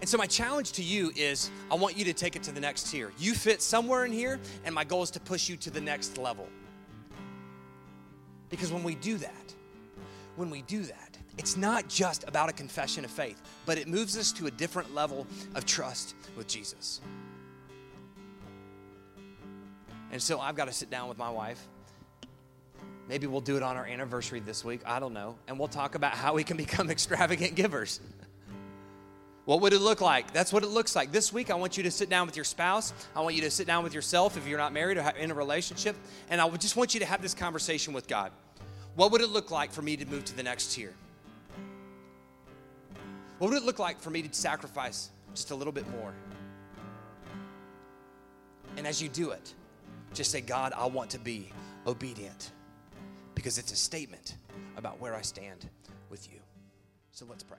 And 0.00 0.08
so, 0.08 0.18
my 0.18 0.26
challenge 0.26 0.72
to 0.72 0.82
you 0.82 1.12
is 1.16 1.50
I 1.70 1.74
want 1.74 1.96
you 1.96 2.04
to 2.06 2.12
take 2.12 2.36
it 2.36 2.42
to 2.44 2.52
the 2.52 2.60
next 2.60 2.90
tier. 2.90 3.12
You 3.18 3.34
fit 3.34 3.62
somewhere 3.62 4.04
in 4.04 4.12
here, 4.12 4.40
and 4.64 4.74
my 4.74 4.84
goal 4.84 5.02
is 5.02 5.10
to 5.12 5.20
push 5.20 5.48
you 5.48 5.56
to 5.58 5.70
the 5.70 5.80
next 5.80 6.18
level. 6.18 6.48
Because 8.50 8.72
when 8.72 8.82
we 8.82 8.94
do 8.94 9.16
that, 9.18 9.54
when 10.36 10.50
we 10.50 10.62
do 10.62 10.82
that, 10.82 11.18
it's 11.38 11.56
not 11.56 11.88
just 11.88 12.26
about 12.28 12.48
a 12.48 12.52
confession 12.52 13.04
of 13.04 13.10
faith, 13.10 13.42
but 13.66 13.78
it 13.78 13.88
moves 13.88 14.16
us 14.16 14.32
to 14.32 14.46
a 14.46 14.50
different 14.50 14.94
level 14.94 15.26
of 15.54 15.66
trust 15.66 16.14
with 16.36 16.46
Jesus. 16.46 17.00
And 20.12 20.22
so 20.22 20.38
I've 20.38 20.54
got 20.54 20.66
to 20.66 20.72
sit 20.72 20.90
down 20.90 21.08
with 21.08 21.18
my 21.18 21.30
wife. 21.30 21.66
Maybe 23.08 23.26
we'll 23.26 23.40
do 23.40 23.56
it 23.56 23.62
on 23.62 23.76
our 23.76 23.84
anniversary 23.84 24.40
this 24.40 24.64
week. 24.64 24.80
I 24.86 25.00
don't 25.00 25.12
know. 25.12 25.36
And 25.48 25.58
we'll 25.58 25.68
talk 25.68 25.94
about 25.94 26.12
how 26.12 26.34
we 26.34 26.44
can 26.44 26.56
become 26.56 26.90
extravagant 26.92 27.54
givers. 27.56 28.00
What 29.44 29.60
would 29.60 29.74
it 29.74 29.80
look 29.80 30.00
like? 30.00 30.32
That's 30.32 30.52
what 30.52 30.62
it 30.62 30.68
looks 30.68 30.96
like. 30.96 31.12
This 31.12 31.32
week, 31.32 31.50
I 31.50 31.54
want 31.54 31.76
you 31.76 31.82
to 31.82 31.90
sit 31.90 32.08
down 32.08 32.26
with 32.26 32.34
your 32.34 32.44
spouse. 32.44 32.94
I 33.14 33.20
want 33.20 33.34
you 33.34 33.42
to 33.42 33.50
sit 33.50 33.66
down 33.66 33.84
with 33.84 33.92
yourself 33.92 34.38
if 34.38 34.46
you're 34.46 34.58
not 34.58 34.72
married 34.72 34.96
or 34.96 35.12
in 35.18 35.30
a 35.30 35.34
relationship. 35.34 35.96
And 36.30 36.40
I 36.40 36.48
just 36.56 36.76
want 36.76 36.94
you 36.94 37.00
to 37.00 37.06
have 37.06 37.20
this 37.20 37.34
conversation 37.34 37.92
with 37.92 38.08
God. 38.08 38.32
What 38.94 39.12
would 39.12 39.20
it 39.20 39.28
look 39.28 39.50
like 39.50 39.70
for 39.70 39.82
me 39.82 39.96
to 39.96 40.06
move 40.06 40.24
to 40.26 40.36
the 40.36 40.42
next 40.42 40.72
tier? 40.72 40.94
What 43.38 43.50
would 43.50 43.56
it 43.56 43.66
look 43.66 43.78
like 43.78 44.00
for 44.00 44.10
me 44.10 44.22
to 44.22 44.32
sacrifice 44.32 45.10
just 45.34 45.50
a 45.50 45.54
little 45.54 45.72
bit 45.72 45.88
more? 45.90 46.14
And 48.76 48.86
as 48.86 49.02
you 49.02 49.08
do 49.08 49.30
it, 49.32 49.52
just 50.14 50.30
say, 50.30 50.40
God, 50.40 50.72
I 50.74 50.86
want 50.86 51.10
to 51.10 51.18
be 51.18 51.50
obedient 51.86 52.50
because 53.34 53.58
it's 53.58 53.72
a 53.72 53.76
statement 53.76 54.36
about 54.76 55.00
where 55.00 55.14
I 55.14 55.22
stand 55.22 55.68
with 56.08 56.32
you. 56.32 56.38
So 57.10 57.26
let's 57.28 57.42
pray. 57.42 57.58